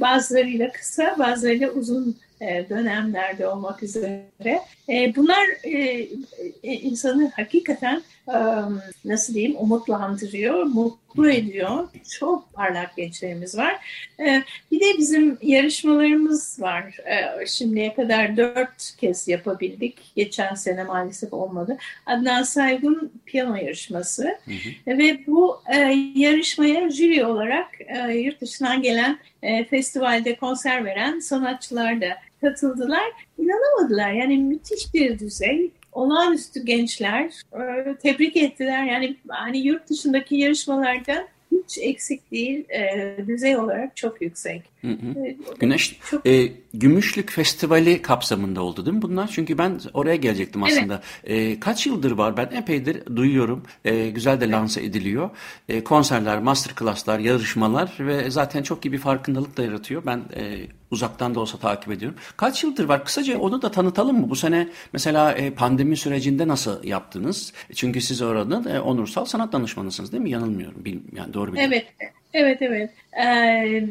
Bazılarıyla 0.00 0.72
kısa, 0.72 1.16
bazılarıyla 1.18 1.70
uzun 1.70 2.08
e, 2.10 2.16
dönemlerde 2.40 3.46
olmak 3.46 3.82
üzere. 3.82 4.60
E, 4.88 5.16
bunlar 5.16 5.46
e, 5.64 6.08
insanı 6.62 7.32
hakikaten 7.36 8.02
nasıl 9.04 9.34
diyeyim 9.34 9.56
umutlandırıyor, 9.58 10.62
mutlu 10.64 11.30
ediyor. 11.30 11.88
Çok 12.18 12.52
parlak 12.52 12.96
gençlerimiz 12.96 13.58
var. 13.58 13.76
Bir 14.70 14.80
de 14.80 14.98
bizim 14.98 15.38
yarışmalarımız 15.42 16.62
var. 16.62 16.96
Şimdiye 17.46 17.94
kadar 17.94 18.36
dört 18.36 18.96
kez 19.00 19.28
yapabildik. 19.28 20.12
Geçen 20.16 20.54
sene 20.54 20.84
maalesef 20.84 21.32
olmadı. 21.32 21.78
Adnan 22.06 22.42
Saygun 22.42 23.12
piyano 23.26 23.56
yarışması. 23.56 24.22
Hı 24.22 24.50
hı. 24.90 24.98
Ve 24.98 25.26
bu 25.26 25.62
yarışmaya 26.14 26.90
jüri 26.90 27.24
olarak 27.24 27.66
yurt 28.14 28.40
dışından 28.40 28.82
gelen 28.82 29.18
festivalde 29.70 30.36
konser 30.36 30.84
veren 30.84 31.18
sanatçılar 31.18 32.00
da 32.00 32.16
katıldılar. 32.40 33.12
İnanamadılar. 33.38 34.12
Yani 34.12 34.38
müthiş 34.38 34.94
bir 34.94 35.18
düzey. 35.18 35.70
Olağanüstü 35.92 36.64
gençler 36.64 37.32
e, 37.52 37.96
tebrik 38.02 38.36
ettiler. 38.36 38.84
Yani 38.84 39.16
hani 39.28 39.58
yurt 39.58 39.90
dışındaki 39.90 40.36
yarışmalardan 40.36 41.26
hiç 41.52 41.78
eksik 41.78 42.30
değil. 42.30 42.68
E, 42.68 43.16
düzey 43.26 43.56
olarak 43.56 43.96
çok 43.96 44.22
yüksek. 44.22 44.62
Hı 44.80 44.88
hı. 44.88 45.26
E, 45.26 45.36
Güneş, 45.58 45.98
çok... 46.10 46.26
e, 46.26 46.52
Gümüşlük 46.74 47.30
Festivali 47.30 48.02
kapsamında 48.02 48.62
oldu 48.62 48.86
değil 48.86 48.96
mi 48.96 49.02
bunlar? 49.02 49.30
Çünkü 49.32 49.58
ben 49.58 49.80
oraya 49.94 50.16
gelecektim 50.16 50.62
aslında. 50.62 51.02
Evet. 51.24 51.56
E, 51.56 51.60
kaç 51.60 51.86
yıldır 51.86 52.12
var? 52.12 52.36
Ben 52.36 52.46
epeydir 52.46 53.16
duyuyorum. 53.16 53.62
E, 53.84 54.10
güzel 54.10 54.40
de 54.40 54.44
evet. 54.44 54.54
lanse 54.54 54.84
ediliyor. 54.84 55.30
E, 55.68 55.84
konserler, 55.84 56.38
masterclasslar, 56.42 57.18
yarışmalar 57.18 57.96
ve 58.00 58.30
zaten 58.30 58.62
çok 58.62 58.84
iyi 58.84 58.92
bir 58.92 58.98
farkındalık 58.98 59.56
da 59.56 59.62
yaratıyor. 59.62 60.02
Ben 60.06 60.22
e, 60.36 60.66
uzaktan 60.90 61.34
da 61.34 61.40
olsa 61.40 61.58
takip 61.58 61.92
ediyorum. 61.92 62.18
Kaç 62.36 62.64
yıldır 62.64 62.84
var? 62.84 63.04
Kısaca 63.04 63.38
onu 63.38 63.62
da 63.62 63.70
tanıtalım 63.70 64.20
mı? 64.20 64.30
Bu 64.30 64.36
sene 64.36 64.68
mesela 64.92 65.32
e, 65.32 65.50
pandemi 65.50 65.96
sürecinde 65.96 66.48
nasıl 66.48 66.84
yaptınız? 66.84 67.52
Çünkü 67.74 68.00
siz 68.00 68.22
orada 68.22 68.70
e, 68.70 68.80
onursal 68.80 69.24
sanat 69.24 69.52
danışmanısınız 69.52 70.12
değil 70.12 70.22
mi? 70.22 70.30
Yanılmıyorum. 70.30 70.84
Bil, 70.84 70.98
yani 71.12 71.34
doğru 71.34 71.52
biliyorum. 71.52 71.72
Evet. 71.72 72.12
Evet 72.34 72.62
evet. 72.62 72.90
Ee, 73.24 73.84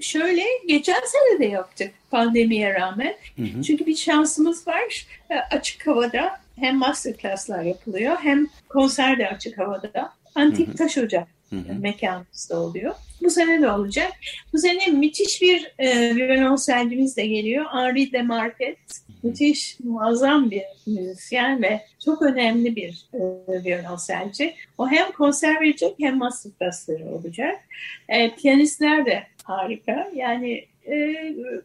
şöyle 0.00 0.42
geçen 0.68 1.00
sene 1.04 1.38
de 1.38 1.46
yaptık 1.46 1.90
pandemiye 2.10 2.74
rağmen. 2.74 3.14
Hı 3.36 3.42
hı. 3.42 3.62
Çünkü 3.62 3.86
bir 3.86 3.96
şansımız 3.96 4.66
var. 4.66 5.06
Ee, 5.30 5.34
açık 5.34 5.86
havada 5.86 6.40
hem 6.56 6.76
masterclasslar 6.76 7.62
yapılıyor 7.62 8.16
hem 8.22 8.46
konser 8.68 9.18
de 9.18 9.28
açık 9.28 9.58
havada. 9.58 10.12
Antik 10.34 10.68
hı 10.68 10.72
hı. 10.72 10.76
taş 10.76 10.98
ocak 10.98 11.33
mekanımızda 11.80 12.60
oluyor. 12.60 12.94
Bu 13.22 13.30
sene 13.30 13.62
de 13.62 13.70
olacak. 13.70 14.12
Bu 14.52 14.58
sene 14.58 14.86
müthiş 14.86 15.42
bir 15.42 15.72
e, 15.78 16.16
violonselcimiz 16.16 17.16
de 17.16 17.26
geliyor. 17.26 17.64
Henri 17.72 18.12
de 18.12 18.22
Marquet. 18.22 18.78
Müthiş, 19.22 19.80
muazzam 19.80 20.50
bir 20.50 20.62
müzisyen 20.86 21.62
ve 21.62 21.80
çok 22.04 22.22
önemli 22.22 22.76
bir 22.76 23.06
e, 23.14 23.18
violonselci. 23.64 24.54
O 24.78 24.88
hem 24.88 25.12
konser 25.12 25.60
verecek 25.60 25.94
hem 25.98 26.18
masterclassları 26.18 27.08
olacak. 27.14 27.60
E, 28.08 28.34
piyanistler 28.34 29.06
de 29.06 29.26
harika. 29.44 30.10
Yani 30.14 30.64
e, 30.86 31.16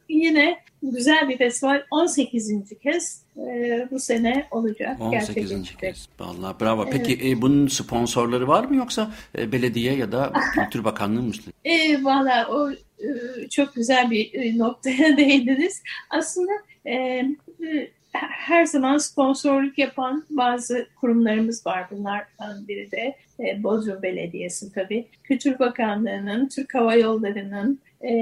yine 0.10 0.60
güzel 0.84 1.30
bir 1.30 1.38
festival 1.38 1.84
18. 1.92 2.54
kez 2.84 3.22
e, 3.38 3.88
bu 3.92 4.00
sene 4.00 4.48
olacak. 4.52 5.02
18. 5.02 5.76
kez. 5.76 6.08
Vallahi 6.20 6.60
bravo. 6.62 6.84
Evet. 6.84 6.94
Peki 6.94 7.30
e, 7.30 7.42
bunun 7.42 7.68
sponsorları 7.68 8.48
var 8.48 8.64
mı 8.64 8.76
yoksa 8.76 9.12
e, 9.38 9.52
belediye 9.52 9.96
ya 9.96 10.12
da 10.12 10.34
Kültür 10.54 10.84
Bakanlığı 10.84 11.22
mı? 11.22 11.32
E, 11.66 12.04
Valla 12.04 12.48
o 12.52 12.72
e, 12.72 13.50
çok 13.50 13.76
güzel 13.76 14.12
bir 14.12 14.34
e, 14.34 14.58
noktaya 14.58 15.18
değindiniz. 15.18 15.84
Aslında 16.10 16.52
e, 16.86 16.94
e, 16.94 17.90
her 18.12 18.66
zaman 18.66 18.98
sponsorluk 18.98 19.78
yapan 19.78 20.26
bazı 20.30 20.88
kurumlarımız 21.02 21.66
var. 21.66 21.88
Bunlardan 21.92 22.68
biri 22.68 22.92
de 22.92 23.16
e, 23.40 23.64
Bodrum 23.64 24.02
Belediyesi 24.02 24.74
tabii. 24.74 25.08
Kültür 25.24 25.60
Bakanlığı'nın, 25.60 26.48
Türk 26.48 26.76
Hava 26.76 26.96
Yolları'nın, 26.96 27.80
e, 28.02 28.14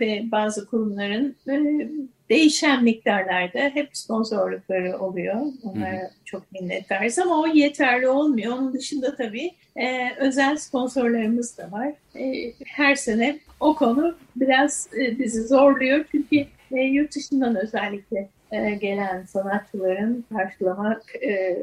ve 0.00 0.22
bazı 0.32 0.66
kurumların 0.66 1.36
e, 1.48 1.88
değişen 2.30 2.84
miktarlarda 2.84 3.58
hep 3.58 3.88
sponsorlukları 3.92 4.98
oluyor. 4.98 5.36
Onlara 5.62 6.02
Hı. 6.02 6.10
çok 6.24 6.52
minnettarız 6.52 7.18
ama 7.18 7.40
o 7.40 7.46
yeterli 7.46 8.08
olmuyor. 8.08 8.58
Onun 8.58 8.72
dışında 8.72 9.16
tabii 9.16 9.50
e, 9.76 10.14
özel 10.18 10.56
sponsorlarımız 10.56 11.58
da 11.58 11.72
var. 11.72 11.92
E, 12.16 12.52
her 12.66 12.94
sene 12.94 13.38
o 13.60 13.74
konu 13.74 14.16
biraz 14.36 14.88
e, 15.00 15.18
bizi 15.18 15.42
zorluyor 15.46 16.04
çünkü 16.10 16.46
e, 16.72 16.80
yurt 16.80 17.16
dışından 17.16 17.56
özellikle 17.56 18.28
e, 18.52 18.70
gelen 18.70 19.24
sanatçıların 19.24 20.24
karşılamak 20.32 21.02
e, 21.22 21.58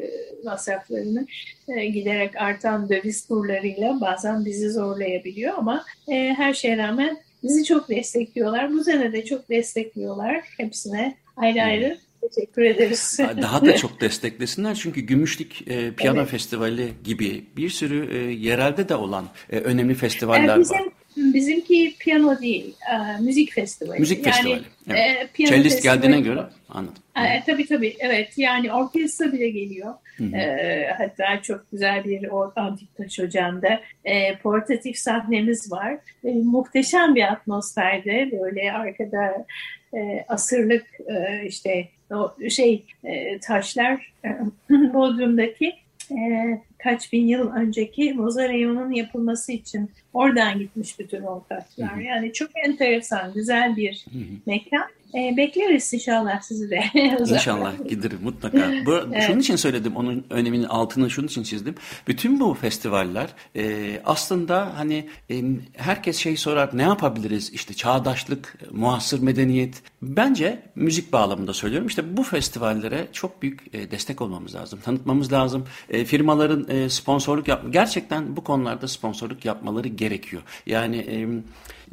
masraflarını 0.46 1.26
e, 1.68 1.86
giderek 1.86 2.36
artan 2.36 2.90
döviz 2.90 3.28
kurlarıyla 3.28 4.02
bazen 4.02 4.46
bizi 4.46 4.72
zorlayabiliyor 4.72 5.54
ama 5.58 5.86
e, 6.08 6.14
her 6.14 6.54
şeye 6.54 6.78
rağmen 6.78 7.18
Bizi 7.48 7.64
çok 7.64 7.90
destekliyorlar. 7.90 8.74
Bu 8.74 8.84
sene 8.84 9.14
de 9.14 9.26
çok 9.26 9.50
destekliyorlar. 9.50 10.44
Hepsine 10.58 11.18
ayrı 11.38 11.64
ayrı 11.64 11.98
Teşekkür 12.22 12.62
ederiz. 12.62 13.20
Daha 13.42 13.66
da 13.66 13.76
çok 13.76 14.02
desteklesinler 14.02 14.76
çünkü 14.76 15.02
Gümüşlük 15.02 15.68
e, 15.68 15.94
Piyano 15.94 16.20
evet. 16.20 16.30
Festivali 16.30 16.94
gibi 17.04 17.46
bir 17.58 17.70
sürü 17.70 18.18
e, 18.18 18.18
yerelde 18.32 18.90
de 18.90 18.96
olan 18.96 19.26
e, 19.50 19.60
önemli 19.60 19.96
festivaller 19.96 20.58
e, 20.58 20.60
bizim, 20.60 20.78
var. 20.78 20.88
Bizimki 21.18 21.96
piyano 22.00 22.42
değil, 22.42 22.76
e, 22.92 23.22
müzik 23.22 23.54
festivali. 23.54 24.00
Müzik 24.00 24.26
yani, 24.26 24.36
festivali. 24.36 24.62
Evet. 24.90 25.30
E, 25.40 25.46
Cellist 25.46 25.84
geldiğine 25.84 26.22
göre 26.22 26.44
anladım. 26.70 27.04
E, 27.18 27.44
tabii 27.46 27.66
tabii 27.66 27.96
evet 28.00 28.38
yani 28.38 28.74
orkestra 28.74 29.32
bile 29.32 29.50
geliyor. 29.50 29.94
E, 30.34 30.88
hatta 30.98 31.42
çok 31.42 31.72
güzel 31.72 32.04
bir 32.04 32.28
o 32.28 32.54
antik 32.56 32.98
taş 32.98 33.20
ocağında 33.20 33.82
e, 34.06 34.38
portatif 34.38 34.98
sahnemiz 34.98 35.72
var. 35.72 35.98
E, 36.24 36.32
muhteşem 36.32 37.16
bir 37.16 37.24
atmosferde 37.24 38.30
böyle 38.42 38.72
arkada 38.72 39.46
e, 39.94 40.26
asırlık 40.28 40.86
e, 41.08 41.46
işte 41.48 41.88
o 42.12 42.36
şey 42.50 42.86
e, 43.04 43.40
taşlar 43.40 44.14
e, 44.26 44.30
Bodrum'daki 44.70 45.76
e, 46.12 46.62
kaç 46.78 47.14
bin 47.14 47.28
yıl 47.28 47.52
önceki 47.52 48.14
mauzoleum'un 48.14 48.92
yapılması 48.92 49.52
için 49.52 49.92
oradan 50.14 50.60
gitmiş 50.60 51.00
bütün 51.00 51.22
o 51.22 51.44
taşlar. 51.50 51.98
Yani 51.98 52.34
çok 52.34 52.50
enteresan, 52.66 53.34
güzel 53.34 53.76
bir 53.76 54.06
mekan. 54.46 54.88
E, 55.16 55.38
bekleriz 55.38 55.94
inşallah 55.94 56.42
sizi 56.42 56.70
de. 56.70 56.84
İnşallah 57.20 57.90
giderim 57.90 58.20
mutlaka. 58.24 58.72
Bu, 58.86 58.94
evet. 59.14 59.24
Şunun 59.28 59.40
için 59.40 59.56
söyledim, 59.56 59.96
onun 59.96 60.26
öneminin 60.30 60.64
altını 60.64 61.10
şunun 61.10 61.28
için 61.28 61.44
çizdim. 61.44 61.76
Bütün 62.08 62.40
bu 62.40 62.54
festivaller 62.54 63.30
e, 63.56 64.02
aslında 64.06 64.74
hani 64.78 65.10
e, 65.32 65.44
herkes 65.78 66.18
şey 66.18 66.38
sorar 66.38 66.70
ne 66.74 66.82
yapabiliriz 66.82 67.54
işte 67.54 67.74
çağdaşlık, 67.74 68.58
muasır 68.72 69.22
medeniyet. 69.22 69.82
Bence 70.02 70.60
müzik 70.76 71.14
bağlamında 71.14 71.54
söylüyorum 71.54 71.88
işte 71.88 72.18
bu 72.18 72.24
festivallere 72.24 73.08
çok 73.14 73.42
büyük 73.42 73.76
e, 73.76 73.92
destek 73.92 74.22
olmamız 74.22 74.56
lazım. 74.56 74.80
Tanıtmamız 74.84 75.32
lazım. 75.34 75.66
E, 75.90 76.06
firmaların 76.06 76.66
e, 76.70 76.90
sponsorluk 76.90 77.48
yap 77.48 77.64
gerçekten 77.70 78.38
bu 78.38 78.44
konularda 78.44 78.88
sponsorluk 78.88 79.46
yapmaları 79.46 79.88
gerekiyor. 79.88 80.42
Yani 80.66 80.98
e, 80.98 81.28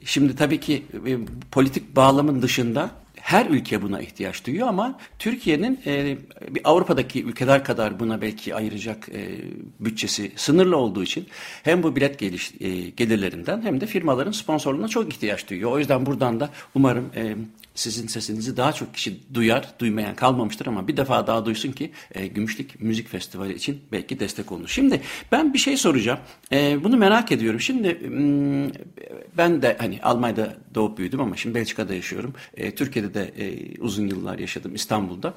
şimdi 0.05 0.37
tabii 0.37 0.61
ki 0.61 0.83
e, 1.07 1.19
politik 1.51 1.97
bağlamın 1.97 2.43
dışında 2.43 3.04
her 3.25 3.47
ülke 3.47 3.83
buna 3.83 4.01
ihtiyaç 4.01 4.47
duyuyor 4.47 4.69
ama 4.69 4.99
Türkiye'nin 5.19 5.81
e, 5.87 6.17
bir 6.51 6.61
Avrupa'daki 6.65 7.25
ülkeler 7.25 7.65
kadar 7.65 8.01
buna 8.01 8.21
belki 8.21 8.55
ayıracak 8.55 9.09
e, 9.09 9.29
bütçesi 9.81 10.33
sınırlı 10.37 10.77
olduğu 10.77 11.03
için 11.03 11.27
hem 11.63 11.83
bu 11.83 11.97
bilet 11.97 12.19
geliş, 12.19 12.53
e, 12.61 12.91
gelirlerinden 12.91 13.63
hem 13.63 13.81
de 13.81 13.87
firmaların 13.87 14.33
sponsorluğuna 14.33 14.89
çok 14.89 15.13
ihtiyaç 15.13 15.51
duyuyor. 15.51 15.73
O 15.73 15.79
yüzden 15.79 16.07
buradan 16.07 16.41
da 16.41 16.51
umarım 16.75 17.11
e, 17.17 17.37
sizin 17.75 18.07
sesinizi 18.07 18.57
daha 18.57 18.73
çok 18.73 18.95
kişi 18.95 19.35
duyar, 19.35 19.75
duymayan 19.79 20.15
kalmamıştır 20.15 20.67
ama 20.67 20.89
bir 20.89 20.97
defa 20.97 21.27
daha 21.27 21.47
duysun 21.47 21.73
ki 21.73 21.93
e, 22.15 22.27
Gümüşlük 22.27 22.81
Müzik 22.81 23.09
Festivali 23.09 23.55
için 23.55 23.81
belki 23.93 24.21
destek 24.21 24.53
olur. 24.53 24.69
Şimdi 24.69 25.01
ben 25.33 25.55
bir 25.55 25.59
şey 25.59 25.77
soracağım. 25.77 26.19
E, 26.53 26.85
bunu 26.85 26.97
merak 26.97 27.33
ediyorum. 27.33 27.61
Şimdi 27.61 28.01
hmm, 28.01 28.71
ben 29.37 29.63
de 29.63 29.77
hani 29.81 30.01
Almanya'da 30.03 30.57
doğup 30.75 30.99
büyüdüm 30.99 31.21
ama 31.21 31.37
şimdi 31.37 31.55
Belçika'da 31.55 31.95
yaşıyorum. 31.95 32.35
E, 32.57 32.75
Türkiye'de 32.75 33.15
de 33.15 33.33
e, 33.39 33.79
uzun 33.81 34.09
yıllar 34.09 34.39
yaşadım 34.39 34.75
İstanbul'da. 34.75 35.35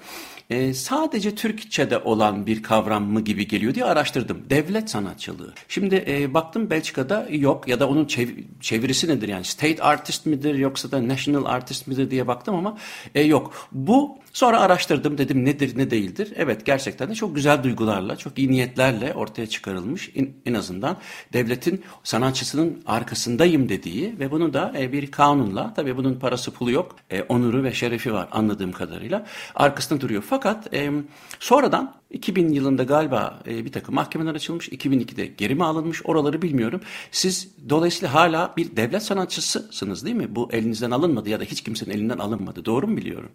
E, 0.49 0.73
sadece 0.73 1.35
Türkçe'de 1.35 1.97
olan 1.97 2.45
bir 2.45 2.63
kavram 2.63 3.03
mı 3.03 3.21
gibi 3.21 3.47
geliyor 3.47 3.75
diye 3.75 3.85
araştırdım. 3.85 4.43
Devlet 4.49 4.89
sanatçılığı. 4.89 5.53
Şimdi 5.67 6.05
e, 6.07 6.33
baktım 6.33 6.69
Belçika'da 6.69 7.27
yok 7.31 7.67
ya 7.67 7.79
da 7.79 7.89
onun 7.89 8.05
çev 8.05 8.29
çevirisi 8.61 9.07
nedir 9.07 9.27
yani 9.27 9.45
state 9.45 9.83
artist 9.83 10.25
midir 10.25 10.55
yoksa 10.55 10.91
da 10.91 11.07
national 11.07 11.45
artist 11.45 11.87
midir 11.87 12.11
diye 12.11 12.26
baktım 12.27 12.55
ama 12.55 12.77
e, 13.15 13.21
yok. 13.21 13.67
Bu 13.71 14.17
sonra 14.33 14.59
araştırdım 14.59 15.17
dedim 15.17 15.45
nedir 15.45 15.77
ne 15.77 15.91
değildir. 15.91 16.33
Evet 16.35 16.65
gerçekten 16.65 17.09
de 17.09 17.15
çok 17.15 17.35
güzel 17.35 17.63
duygularla 17.63 18.15
çok 18.15 18.37
iyi 18.37 18.51
niyetlerle 18.51 19.13
ortaya 19.13 19.47
çıkarılmış 19.47 20.11
en, 20.45 20.53
azından 20.53 20.97
devletin 21.33 21.83
sanatçısının 22.03 22.83
arkasındayım 22.85 23.69
dediği 23.69 24.19
ve 24.19 24.31
bunu 24.31 24.53
da 24.53 24.73
e, 24.77 24.91
bir 24.91 25.11
kanunla 25.11 25.73
tabii 25.73 25.97
bunun 25.97 26.15
parası 26.15 26.51
pulu 26.51 26.71
yok 26.71 26.95
e, 27.09 27.21
onuru 27.21 27.63
ve 27.63 27.73
şerefi 27.73 28.13
var 28.13 28.27
anladığım 28.31 28.71
kadarıyla 28.71 29.25
arkasında 29.55 30.01
duruyor. 30.01 30.23
Fakat 30.29 30.73
e, 30.73 30.91
sonradan 31.39 31.97
2000 32.11 32.49
yılında 32.53 32.83
galiba 32.83 33.39
e, 33.47 33.65
bir 33.65 33.71
takım 33.71 33.95
mahkemeler 33.95 34.35
açılmış. 34.35 34.69
2002'de 34.69 35.25
geri 35.25 35.55
mi 35.55 35.63
alınmış 35.63 36.01
oraları 36.05 36.41
bilmiyorum. 36.41 36.81
Siz 37.11 37.47
dolayısıyla 37.69 38.13
hala 38.13 38.53
bir 38.57 38.75
devlet 38.75 39.03
sanatçısısınız 39.03 40.05
değil 40.05 40.15
mi? 40.15 40.35
Bu 40.35 40.49
elinizden 40.51 40.91
alınmadı 40.91 41.29
ya 41.29 41.39
da 41.39 41.43
hiç 41.43 41.61
kimsenin 41.61 41.91
elinden 41.91 42.16
alınmadı. 42.19 42.65
Doğru 42.65 42.87
mu 42.87 42.97
biliyorum? 42.97 43.31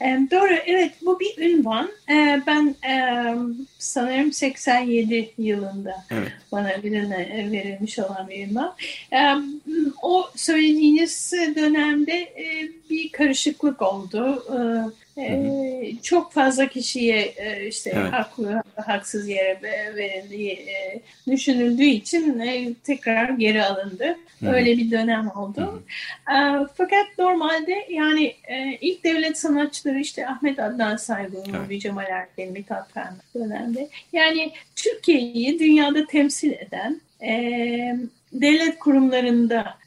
E, 0.00 0.20
doğru 0.30 0.54
evet 0.66 0.92
bu 1.02 1.20
bir 1.20 1.38
ünvan. 1.38 1.90
E, 2.10 2.42
ben 2.46 2.74
e, 2.88 3.34
sanırım 3.78 4.32
87 4.32 5.34
yılında 5.38 6.04
evet. 6.10 6.32
bana 6.52 6.82
birine 6.82 7.50
verilmiş 7.52 7.98
olan 7.98 8.28
bir 8.28 8.48
ünvan. 8.48 8.74
E, 9.12 9.18
o 10.02 10.30
söylediğiniz 10.36 11.32
dönemde 11.56 12.12
e, 12.12 12.68
bir 12.90 13.12
karışıklık 13.12 13.82
oldu. 13.82 14.44
E, 14.50 14.58
e, 15.18 15.92
çok 16.02 16.32
fazla 16.32 16.68
kişiye 16.68 17.34
e, 17.36 17.66
işte 17.66 17.92
evet. 17.94 18.12
haklı 18.12 18.62
haksız 18.76 19.28
yere 19.28 19.58
verildiği 19.96 20.52
e, 20.52 21.00
düşünüldüğü 21.30 21.84
için 21.84 22.38
e, 22.38 22.74
tekrar 22.74 23.28
geri 23.28 23.64
alındı. 23.64 24.16
Hı. 24.40 24.48
Öyle 24.48 24.76
bir 24.76 24.90
dönem 24.90 25.30
oldu. 25.36 25.82
Hı. 26.26 26.32
E, 26.32 26.66
fakat 26.76 27.06
normalde 27.18 27.86
yani 27.90 28.34
ilk 28.80 29.04
devlet 29.04 29.38
sanatçıları 29.38 29.98
işte 29.98 30.28
Ahmet 30.28 30.58
Adnan 30.58 30.96
Saygun, 30.96 31.44
evet. 31.68 31.82
Cemal 31.82 32.04
Erkin, 32.04 32.52
Mithat 32.52 32.94
dönemde. 33.34 33.88
Yani 34.12 34.52
Türkiye'yi 34.76 35.58
dünyada 35.58 36.06
temsil 36.06 36.52
eden 36.52 37.00
devlet 38.32 38.78
kurumlarında 38.78 39.78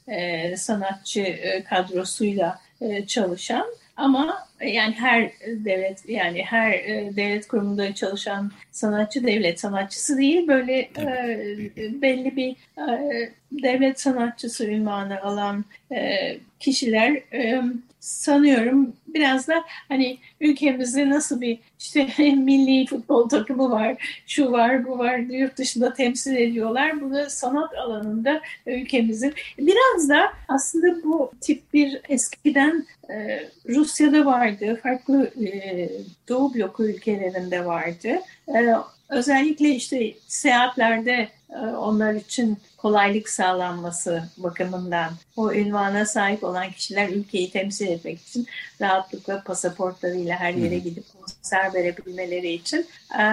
sanatçı 0.57 1.39
kadrosuyla 1.69 2.59
çalışan 3.07 3.65
ama 3.97 4.46
yani 4.61 4.93
her 4.93 5.31
devlet 5.45 6.09
yani 6.09 6.43
her 6.43 6.71
e, 6.71 7.11
devlet 7.15 7.47
kurumunda 7.47 7.95
çalışan 7.95 8.51
sanatçı 8.71 9.23
devlet 9.23 9.59
sanatçısı 9.59 10.17
değil 10.17 10.47
böyle 10.47 10.79
e, 10.79 11.71
belli 11.77 12.35
bir 12.35 12.55
e, 12.77 13.31
devlet 13.51 13.99
sanatçısı 13.99 14.67
ünvanı 14.67 15.21
alan 15.21 15.65
e, 15.91 16.37
kişiler 16.59 17.11
e, 17.33 17.61
sanıyorum 17.99 18.93
biraz 19.07 19.47
da 19.47 19.63
hani 19.87 20.17
ülkemizde 20.41 21.09
nasıl 21.09 21.41
bir 21.41 21.59
işte 21.79 22.07
milli 22.35 22.87
futbol 22.87 23.29
takımı 23.29 23.71
var, 23.71 24.21
şu 24.27 24.51
var, 24.51 24.85
bu 24.85 24.97
var, 24.97 25.17
yurt 25.17 25.57
dışında 25.57 25.93
temsil 25.93 26.35
ediyorlar. 26.35 27.01
Bunu 27.01 27.29
sanat 27.29 27.77
alanında 27.77 28.41
ülkemizin 28.65 29.33
biraz 29.57 30.09
da 30.09 30.33
aslında 30.47 31.03
bu 31.03 31.31
tip 31.41 31.73
bir 31.73 32.01
eskiden 32.09 32.85
e, 33.09 33.49
Rusya'da 33.69 34.25
vardı, 34.47 34.79
farklı 34.83 35.31
e, 35.45 35.89
Doğu 36.29 36.53
bloku 36.53 36.85
ülkelerinde 36.85 37.65
vardı. 37.65 38.21
E, 38.47 38.75
özellikle 39.09 39.69
işte 39.69 40.13
seyahatlerde 40.27 41.27
e, 41.49 41.57
onlar 41.57 42.13
için 42.13 42.57
kolaylık 42.77 43.29
sağlanması 43.29 44.23
bakımından 44.37 45.11
o 45.35 45.53
ünvana 45.53 46.05
sahip 46.05 46.43
olan 46.43 46.71
kişiler 46.71 47.09
ülkeyi 47.09 47.51
temsil 47.51 47.87
etmek 47.87 48.21
için 48.21 48.47
rahatlıkla 48.81 49.43
pasaportlarıyla 49.43 50.39
her 50.39 50.53
yere 50.53 50.77
gidip 50.77 51.03
konser 51.13 51.73
verebilmeleri 51.73 52.53
için 52.53 52.85
e, 53.19 53.23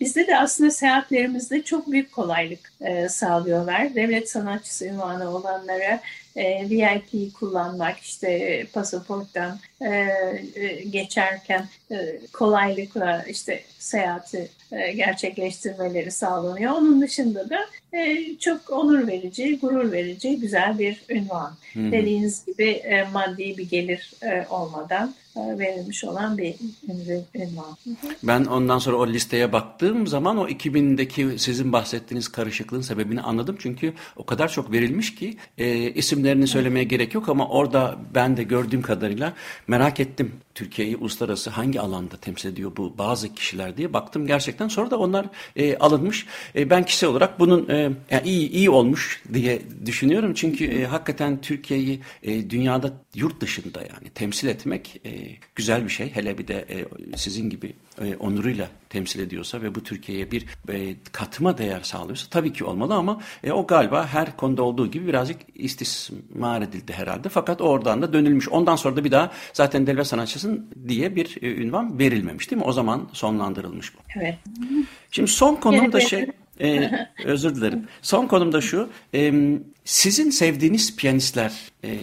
bizde 0.00 0.26
de 0.26 0.38
aslında 0.38 0.70
seyahatlerimizde 0.70 1.62
çok 1.62 1.90
büyük 1.90 2.12
kolaylık 2.12 2.72
e, 2.80 3.08
sağlıyorlar. 3.08 3.94
Devlet 3.94 4.30
sanatçısı 4.30 4.86
ünvanı 4.86 5.30
olanlara 5.30 6.00
e, 6.36 6.70
VIP'yi 6.70 7.32
kullanmak, 7.32 7.98
işte 7.98 8.66
pasaporttan 8.72 9.58
e, 9.80 9.88
e, 10.54 10.84
geçerken 10.90 11.68
e, 11.90 12.20
kolaylıkla 12.32 13.24
işte 13.28 13.62
seyahati 13.78 14.48
e, 14.72 14.92
gerçekleştirmeleri 14.92 16.10
sağlanıyor. 16.10 16.72
Onun 16.72 17.00
dışında 17.00 17.50
da 17.50 17.58
e, 17.92 18.36
çok 18.38 18.70
onur 18.70 19.06
verici, 19.06 19.58
gurur 19.58 19.92
verici 19.92 20.40
güzel 20.40 20.78
bir 20.78 21.04
ünvan. 21.08 21.52
Hı-hı. 21.72 21.92
Dediğiniz 21.92 22.44
gibi 22.46 22.70
e, 22.70 23.04
maddi 23.12 23.58
bir 23.58 23.70
gelir 23.70 24.12
e, 24.22 24.46
olmadan 24.50 25.14
verilmiş 25.36 26.04
olan 26.04 26.38
bir 26.38 26.54
ünvan. 27.34 27.76
Ben 28.22 28.44
ondan 28.44 28.78
sonra 28.78 28.96
o 28.96 29.06
listeye 29.06 29.52
baktığım 29.52 30.06
zaman 30.06 30.38
o 30.38 30.48
2000'deki 30.48 31.38
sizin 31.38 31.72
bahsettiğiniz 31.72 32.28
karışıklığın 32.28 32.80
sebebini 32.80 33.20
anladım. 33.20 33.56
Çünkü 33.58 33.94
o 34.16 34.26
kadar 34.26 34.48
çok 34.48 34.72
verilmiş 34.72 35.14
ki 35.14 35.36
e, 35.58 35.90
isimlerini 35.90 36.46
söylemeye 36.46 36.84
gerek 36.84 37.14
yok 37.14 37.28
ama 37.28 37.48
orada 37.48 37.96
ben 38.14 38.36
de 38.36 38.42
gördüğüm 38.42 38.82
kadarıyla 38.82 39.32
merak 39.68 40.00
ettim 40.00 40.32
Türkiye'yi 40.56 40.96
uluslararası 40.96 41.50
hangi 41.50 41.80
alanda 41.80 42.16
temsil 42.16 42.48
ediyor 42.48 42.72
bu 42.76 42.98
bazı 42.98 43.34
kişiler 43.34 43.76
diye 43.76 43.92
baktım 43.92 44.26
gerçekten. 44.26 44.68
Sonra 44.68 44.90
da 44.90 44.98
onlar 44.98 45.26
e, 45.56 45.76
alınmış. 45.76 46.26
E, 46.54 46.70
ben 46.70 46.84
kişisel 46.84 47.10
olarak 47.10 47.40
bunun 47.40 47.68
e, 47.68 47.90
yani 48.10 48.28
iyi 48.28 48.50
iyi 48.50 48.70
olmuş 48.70 49.22
diye 49.34 49.62
düşünüyorum. 49.86 50.34
Çünkü 50.34 50.64
e, 50.64 50.86
hakikaten 50.86 51.40
Türkiye'yi 51.40 52.00
e, 52.22 52.50
dünyada 52.50 52.92
yurt 53.14 53.40
dışında 53.40 53.80
yani 53.80 54.10
temsil 54.14 54.48
etmek 54.48 55.00
e, 55.04 55.10
güzel 55.54 55.84
bir 55.84 55.90
şey. 55.90 56.10
Hele 56.14 56.38
bir 56.38 56.48
de 56.48 56.66
e, 56.70 56.84
sizin 57.16 57.50
gibi 57.50 57.72
e, 58.02 58.16
onuruyla 58.16 58.68
temsil 58.90 59.20
ediyorsa 59.20 59.62
ve 59.62 59.74
bu 59.74 59.82
Türkiye'ye 59.82 60.30
bir 60.30 60.46
e, 60.68 60.96
katma 61.12 61.58
değer 61.58 61.80
sağlıyorsa 61.80 62.26
tabii 62.30 62.52
ki 62.52 62.64
olmalı 62.64 62.94
ama 62.94 63.20
e, 63.44 63.52
o 63.52 63.66
galiba 63.66 64.06
her 64.06 64.36
konuda 64.36 64.62
olduğu 64.62 64.90
gibi 64.90 65.06
birazcık 65.06 65.40
istismar 65.54 66.62
edildi 66.62 66.92
herhalde. 66.92 67.28
Fakat 67.28 67.60
oradan 67.60 68.02
da 68.02 68.12
dönülmüş. 68.12 68.48
Ondan 68.48 68.76
sonra 68.76 68.96
da 68.96 69.04
bir 69.04 69.10
daha 69.10 69.32
zaten 69.52 69.86
devlet 69.86 70.06
sanatçısın 70.06 70.70
diye 70.88 71.16
bir 71.16 71.36
e, 71.42 71.54
ünvan 71.54 71.98
verilmemiş 71.98 72.50
değil 72.50 72.62
mi? 72.62 72.68
O 72.68 72.72
zaman 72.72 73.08
sonlandırılmış 73.12 73.94
bu. 73.94 73.98
Evet. 74.16 74.38
Şimdi 75.10 75.30
son 75.30 75.56
konum 75.56 75.92
da 75.92 76.00
şey 76.00 76.26
ee, 76.60 76.90
özür 77.24 77.54
dilerim. 77.54 77.84
Son 78.02 78.26
konum 78.26 78.52
da 78.52 78.60
şu. 78.60 78.88
E, 79.14 79.32
sizin 79.84 80.30
sevdiğiniz 80.30 80.96
piyanistler 80.96 81.52
e, 81.84 81.98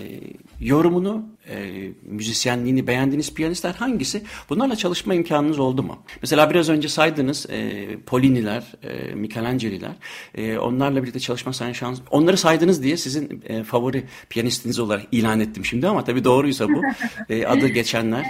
yorumunu, 0.61 1.25
e, 1.49 1.89
müzisyenliğini 2.03 2.87
beğendiğiniz 2.87 3.33
piyanistler 3.33 3.73
hangisi? 3.73 4.23
Bunlarla 4.49 4.75
çalışma 4.75 5.13
imkanınız 5.13 5.59
oldu 5.59 5.83
mu? 5.83 5.97
Mesela 6.21 6.49
biraz 6.49 6.69
önce 6.69 6.89
saydınız 6.89 7.45
e, 7.49 7.85
Poliniler, 8.05 8.63
e, 8.83 9.15
Michelangeli'ler. 9.15 9.91
E, 10.35 10.57
onlarla 10.57 11.01
birlikte 11.03 11.19
çalışma 11.19 11.53
şans. 11.53 11.99
Onları 12.11 12.37
saydınız 12.37 12.83
diye 12.83 12.97
sizin 12.97 13.43
e, 13.47 13.63
favori 13.63 14.03
piyanistiniz 14.29 14.79
olarak 14.79 15.03
ilan 15.11 15.39
ettim 15.39 15.65
şimdi 15.65 15.87
ama 15.87 16.03
tabii 16.03 16.23
doğruysa 16.23 16.69
bu. 16.69 16.81
E, 17.29 17.45
adı 17.45 17.67
geçenler. 17.67 18.25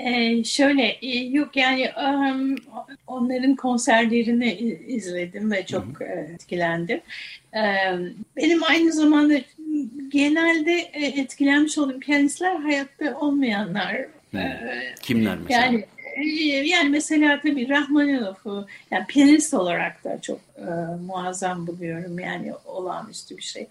Ee, 0.00 0.44
şöyle 0.44 0.98
e, 1.02 1.18
yok 1.18 1.56
yani 1.56 1.90
um, 1.96 2.56
onların 3.06 3.56
konserlerini 3.56 4.52
izledim 4.86 5.50
ve 5.50 5.66
çok 5.66 5.84
Hı-hı. 5.84 6.04
E, 6.04 6.32
etkilendim. 6.34 7.00
Ee, 7.54 7.60
benim 8.36 8.62
aynı 8.62 8.92
zamanda 8.92 9.34
genelde 10.08 10.72
e, 10.72 11.06
etkilenmiş 11.06 11.78
olduğum 11.78 11.98
piyanistler 11.98 12.56
hayatta 12.56 13.18
olmayanlar. 13.18 13.94
Ee, 14.34 14.94
Kimler 15.02 15.38
mesela? 15.38 15.64
Yani 15.64 15.84
yani 16.68 16.88
mesela 16.88 17.40
tabii 17.40 17.68
Rahmaninov'u 17.68 18.66
yani 18.90 19.06
piyanist 19.06 19.54
olarak 19.54 20.04
da 20.04 20.20
çok 20.20 20.40
e, 20.58 20.64
muazzam 21.06 21.66
buluyorum. 21.66 22.18
Yani 22.18 22.52
olağanüstü 22.64 23.36
bir 23.36 23.42
şey. 23.42 23.66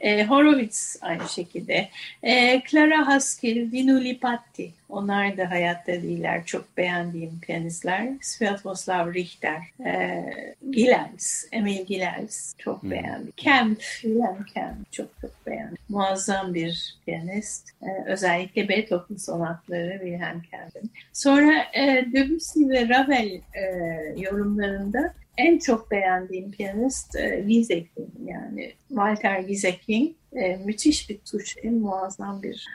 E, 0.00 0.24
Horowitz 0.24 0.98
aynı 1.00 1.28
şekilde. 1.28 1.88
E, 2.22 2.62
Clara 2.70 3.06
Haskell, 3.06 3.72
Dino 3.72 4.00
Lipatti. 4.00 4.70
Onlar 4.88 5.36
da 5.36 5.50
hayatta 5.50 5.92
değiller. 5.92 6.46
Çok 6.46 6.76
beğendiğim 6.76 7.40
piyanistler. 7.40 8.08
Sviatoslav 8.20 9.14
Richter, 9.14 9.62
e, 9.84 10.24
Gilels, 10.70 11.44
Emil 11.52 11.86
Gilels 11.86 12.54
çok 12.58 12.82
hmm. 12.82 12.90
beğendim. 12.90 13.32
Kemp, 13.36 13.80
Wilhelm 13.80 14.44
Kemp 14.54 14.92
çok 14.92 15.08
çok 15.20 15.46
beğendim. 15.46 15.78
Muazzam 15.88 16.54
bir 16.54 16.96
piyanist. 17.06 17.70
E, 17.82 18.04
özellikle 18.06 18.68
Beethoven 18.68 19.16
sonatları 19.16 19.92
Wilhelm 19.92 20.42
Kemp'in. 20.42 20.90
Sonra 21.12 21.64
e, 21.74 22.06
Debussy 22.12 22.68
ve 22.68 22.88
Ravel 22.88 23.40
e, 23.54 23.62
yorumlarında 24.16 25.14
en 25.38 25.58
çok 25.58 25.90
beğendiğim 25.90 26.50
piyanist 26.50 27.16
e, 27.16 27.44
Gieseking 27.48 28.08
yani 28.24 28.72
Walter 28.88 29.40
Gieseking 29.40 30.16
e, 30.32 30.56
müthiş 30.56 31.10
bir 31.10 31.18
tuş, 31.18 31.56
en 31.62 31.74
muazzam 31.74 32.42
bir 32.42 32.66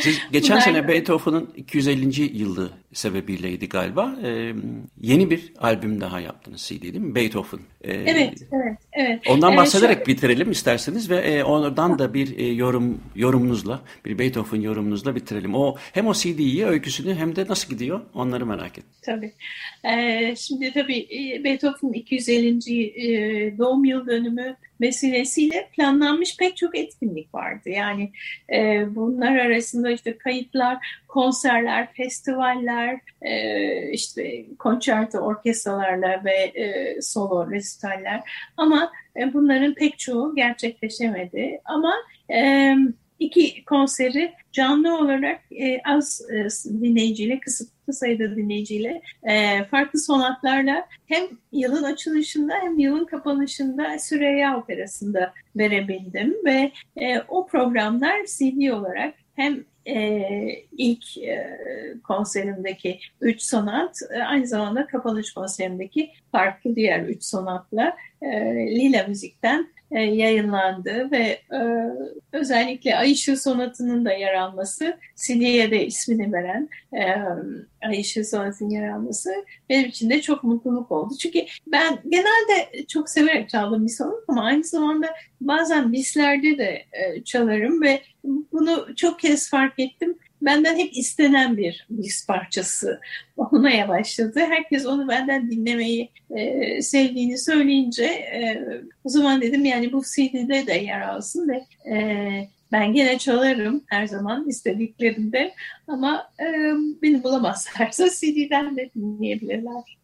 Siz 0.00 0.20
geçen 0.32 0.58
sene 0.58 0.88
Beethoven'ın 0.88 1.50
250. 1.56 2.38
yılı 2.38 2.70
sebebiyleydi 2.92 3.68
galiba. 3.68 4.16
Ee, 4.24 4.52
yeni 5.00 5.30
bir 5.30 5.52
albüm 5.58 6.00
daha 6.00 6.20
yaptınız 6.20 6.62
CD 6.62 6.82
değil 6.82 6.96
mi? 6.96 7.14
Beethoven. 7.14 7.60
Ee, 7.80 7.92
evet, 7.92 8.42
evet, 8.52 8.78
evet. 8.92 9.20
Ondan 9.28 9.52
ee, 9.52 9.56
bahsederek 9.56 9.96
şöyle... 9.96 10.06
bitirelim 10.06 10.50
isterseniz 10.50 11.10
ve 11.10 11.16
e, 11.16 11.44
oradan 11.44 11.98
da 11.98 12.14
bir 12.14 12.38
e, 12.38 12.46
yorum 12.46 13.00
yorumunuzla, 13.14 13.80
bir 14.04 14.18
Beethoven 14.18 14.60
yorumunuzla 14.60 15.14
bitirelim. 15.14 15.54
O 15.54 15.76
hem 15.92 16.06
o 16.06 16.14
CD'yi, 16.14 16.66
öyküsünü 16.66 17.14
hem 17.14 17.36
de 17.36 17.46
nasıl 17.48 17.68
gidiyor 17.70 18.00
onları 18.14 18.46
merak 18.46 18.78
ettim. 18.78 18.92
Tabii. 19.02 19.32
Ee, 19.84 20.34
şimdi 20.36 20.72
tabii 20.72 20.98
e, 20.98 21.44
Beethoven'ın 21.44 21.92
250. 21.92 22.82
E, 22.82 23.58
doğum 23.58 23.84
yıl 23.84 24.06
dönümü 24.06 24.56
vesilesiyle 24.80 25.68
planlanmış 25.76 26.36
pek 26.36 26.56
çok 26.56 26.78
etkinlik 26.78 27.34
vardı. 27.34 27.68
Yani 27.68 28.12
e, 28.52 28.84
bunlar 28.94 29.36
arasında 29.36 29.90
işte 29.90 30.18
kayıtlar, 30.18 31.00
konserler, 31.08 31.92
festivaller, 31.92 33.00
e, 33.22 33.92
işte 33.92 34.46
konçerto 34.58 35.18
orkestralarla 35.18 36.24
ve 36.24 36.34
e, 36.34 37.02
solo 37.02 37.50
resitaller 37.50 38.20
ama 38.56 38.92
e, 39.16 39.32
bunların 39.32 39.74
pek 39.74 39.98
çoğu 39.98 40.34
gerçekleşemedi. 40.34 41.60
Ama 41.64 41.94
e, 42.32 42.74
iki 43.20 43.64
konseri 43.64 44.32
canlı 44.52 44.98
olarak 44.98 45.40
e, 45.52 45.80
az 45.84 46.22
e, 46.30 46.48
dinleyiciyle, 46.82 47.40
kısıtlı 47.40 47.92
sayıda 47.92 48.36
dinleyiciyle, 48.36 49.02
e, 49.22 49.64
farklı 49.64 49.98
sonatlarla 49.98 50.86
hem 51.06 51.24
yılın 51.52 51.82
açılışında 51.82 52.54
hem 52.54 52.78
yılın 52.78 53.04
kapanışında 53.04 53.98
Süreyya 53.98 54.58
Operası'nda 54.58 55.32
verebildim 55.56 56.36
ve 56.44 56.72
e, 56.96 57.20
o 57.20 57.46
programlar 57.46 58.24
CD 58.24 58.70
olarak 58.72 59.14
hem 59.36 59.64
e, 59.86 60.22
ilk 60.72 61.18
e, 61.18 61.58
konserimdeki 62.04 63.00
üç 63.20 63.42
sonat 63.42 63.96
e, 64.14 64.22
aynı 64.22 64.46
zamanda 64.46 64.86
kapanış 64.86 65.34
konserimdeki 65.34 66.10
farklı 66.32 66.76
diğer 66.76 67.00
üç 67.00 67.24
sonatla 67.24 67.96
Lila 68.22 69.06
Müzik'ten 69.06 69.68
e, 69.90 70.00
yayınlandı 70.00 71.10
ve 71.10 71.40
e, 71.52 71.60
özellikle 72.32 72.96
Ay 72.96 73.14
Sonatı'nın 73.14 74.04
da 74.04 74.12
yer 74.12 74.34
alması, 74.34 74.98
CD'ye 75.16 75.70
de 75.70 75.86
ismini 75.86 76.32
veren 76.32 76.68
e, 76.92 77.02
Ay 77.86 78.00
Işığı 78.00 78.24
Sonatı'nın 78.24 78.70
yer 78.70 78.88
alması 78.88 79.30
benim 79.68 79.88
için 79.88 80.10
de 80.10 80.22
çok 80.22 80.44
mutluluk 80.44 80.92
oldu. 80.92 81.14
Çünkü 81.20 81.44
ben 81.66 81.98
genelde 82.08 82.86
çok 82.88 83.10
severek 83.10 83.48
çaldığım 83.48 83.84
bir 83.86 83.92
sonat 83.92 84.24
ama 84.28 84.44
aynı 84.44 84.64
zamanda 84.64 85.06
bazen 85.40 85.92
bislerde 85.92 86.58
de 86.58 86.84
e, 86.92 87.24
çalarım 87.24 87.82
ve 87.82 88.02
bunu 88.24 88.96
çok 88.96 89.20
kez 89.20 89.50
fark 89.50 89.78
ettim 89.78 90.18
benden 90.42 90.78
hep 90.78 90.96
istenen 90.96 91.56
bir 91.56 91.86
bis 91.90 92.26
parçası 92.26 93.00
olmaya 93.36 93.88
başladı. 93.88 94.40
Herkes 94.40 94.86
onu 94.86 95.08
benden 95.08 95.50
dinlemeyi 95.50 96.10
e, 96.30 96.82
sevdiğini 96.82 97.38
söyleyince 97.38 98.04
e, 98.04 98.64
o 99.04 99.08
zaman 99.08 99.40
dedim 99.40 99.64
yani 99.64 99.92
bu 99.92 100.02
CD'de 100.02 100.66
de 100.66 100.72
yer 100.72 101.00
alsın 101.00 101.48
ve 101.48 101.64
e, 101.94 102.48
ben 102.72 102.92
gene 102.92 103.18
çalarım 103.18 103.82
her 103.86 104.06
zaman 104.06 104.48
istediklerinde 104.48 105.54
ama 105.88 106.30
e, 106.40 106.44
beni 107.02 107.22
bulamazlarsa 107.24 108.08
CD'den 108.20 108.76
de 108.76 108.90
dinleyebilirler. 108.96 109.98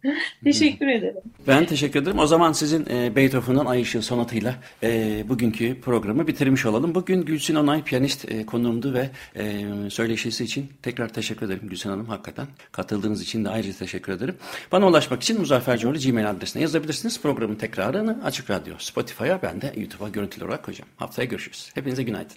teşekkür 0.45 0.87
ederim. 0.87 1.21
Ben 1.47 1.67
teşekkür 1.67 2.03
ederim. 2.03 2.19
O 2.19 2.27
zaman 2.27 2.53
sizin 2.53 2.87
e, 2.91 3.17
Beethoven'ın 3.17 3.67
Ay 3.67 3.81
Işığı 3.81 4.03
sonatıyla 4.03 4.55
e, 4.83 5.25
bugünkü 5.29 5.81
programı 5.81 6.27
bitirmiş 6.27 6.67
olalım. 6.67 6.95
Bugün 6.95 7.25
Gülsün 7.25 7.55
Onay 7.55 7.85
piyanist 7.85 8.33
e, 8.33 8.47
konuğumdu 8.47 8.95
ve 8.95 9.11
e, 9.37 9.65
söyleşisi 9.91 10.45
için 10.45 10.73
tekrar 10.83 11.09
teşekkür 11.09 11.47
ederim 11.47 11.69
Gülsün 11.69 11.91
Hanım 11.91 12.07
hakikaten. 12.07 12.47
Katıldığınız 12.73 13.23
için 13.23 13.45
de 13.45 13.49
ayrıca 13.49 13.79
teşekkür 13.79 14.13
ederim. 14.13 14.37
Bana 14.73 14.89
ulaşmak 14.89 15.23
için 15.23 15.39
Muzaffer 15.39 15.79
Coğlu 15.79 15.99
Gmail 15.99 16.31
adresine 16.31 16.63
yazabilirsiniz. 16.63 17.21
Programın 17.21 17.55
tekrarını 17.55 18.25
Açık 18.25 18.51
Radyo, 18.51 18.75
Spotify'a 18.79 19.43
ben 19.43 19.61
de 19.61 19.73
YouTube'a 19.77 20.09
görüntülü 20.09 20.45
olarak 20.45 20.65
koyacağım. 20.65 20.91
Haftaya 20.97 21.29
görüşürüz. 21.29 21.71
Hepinize 21.75 22.03
günaydın. 22.03 22.37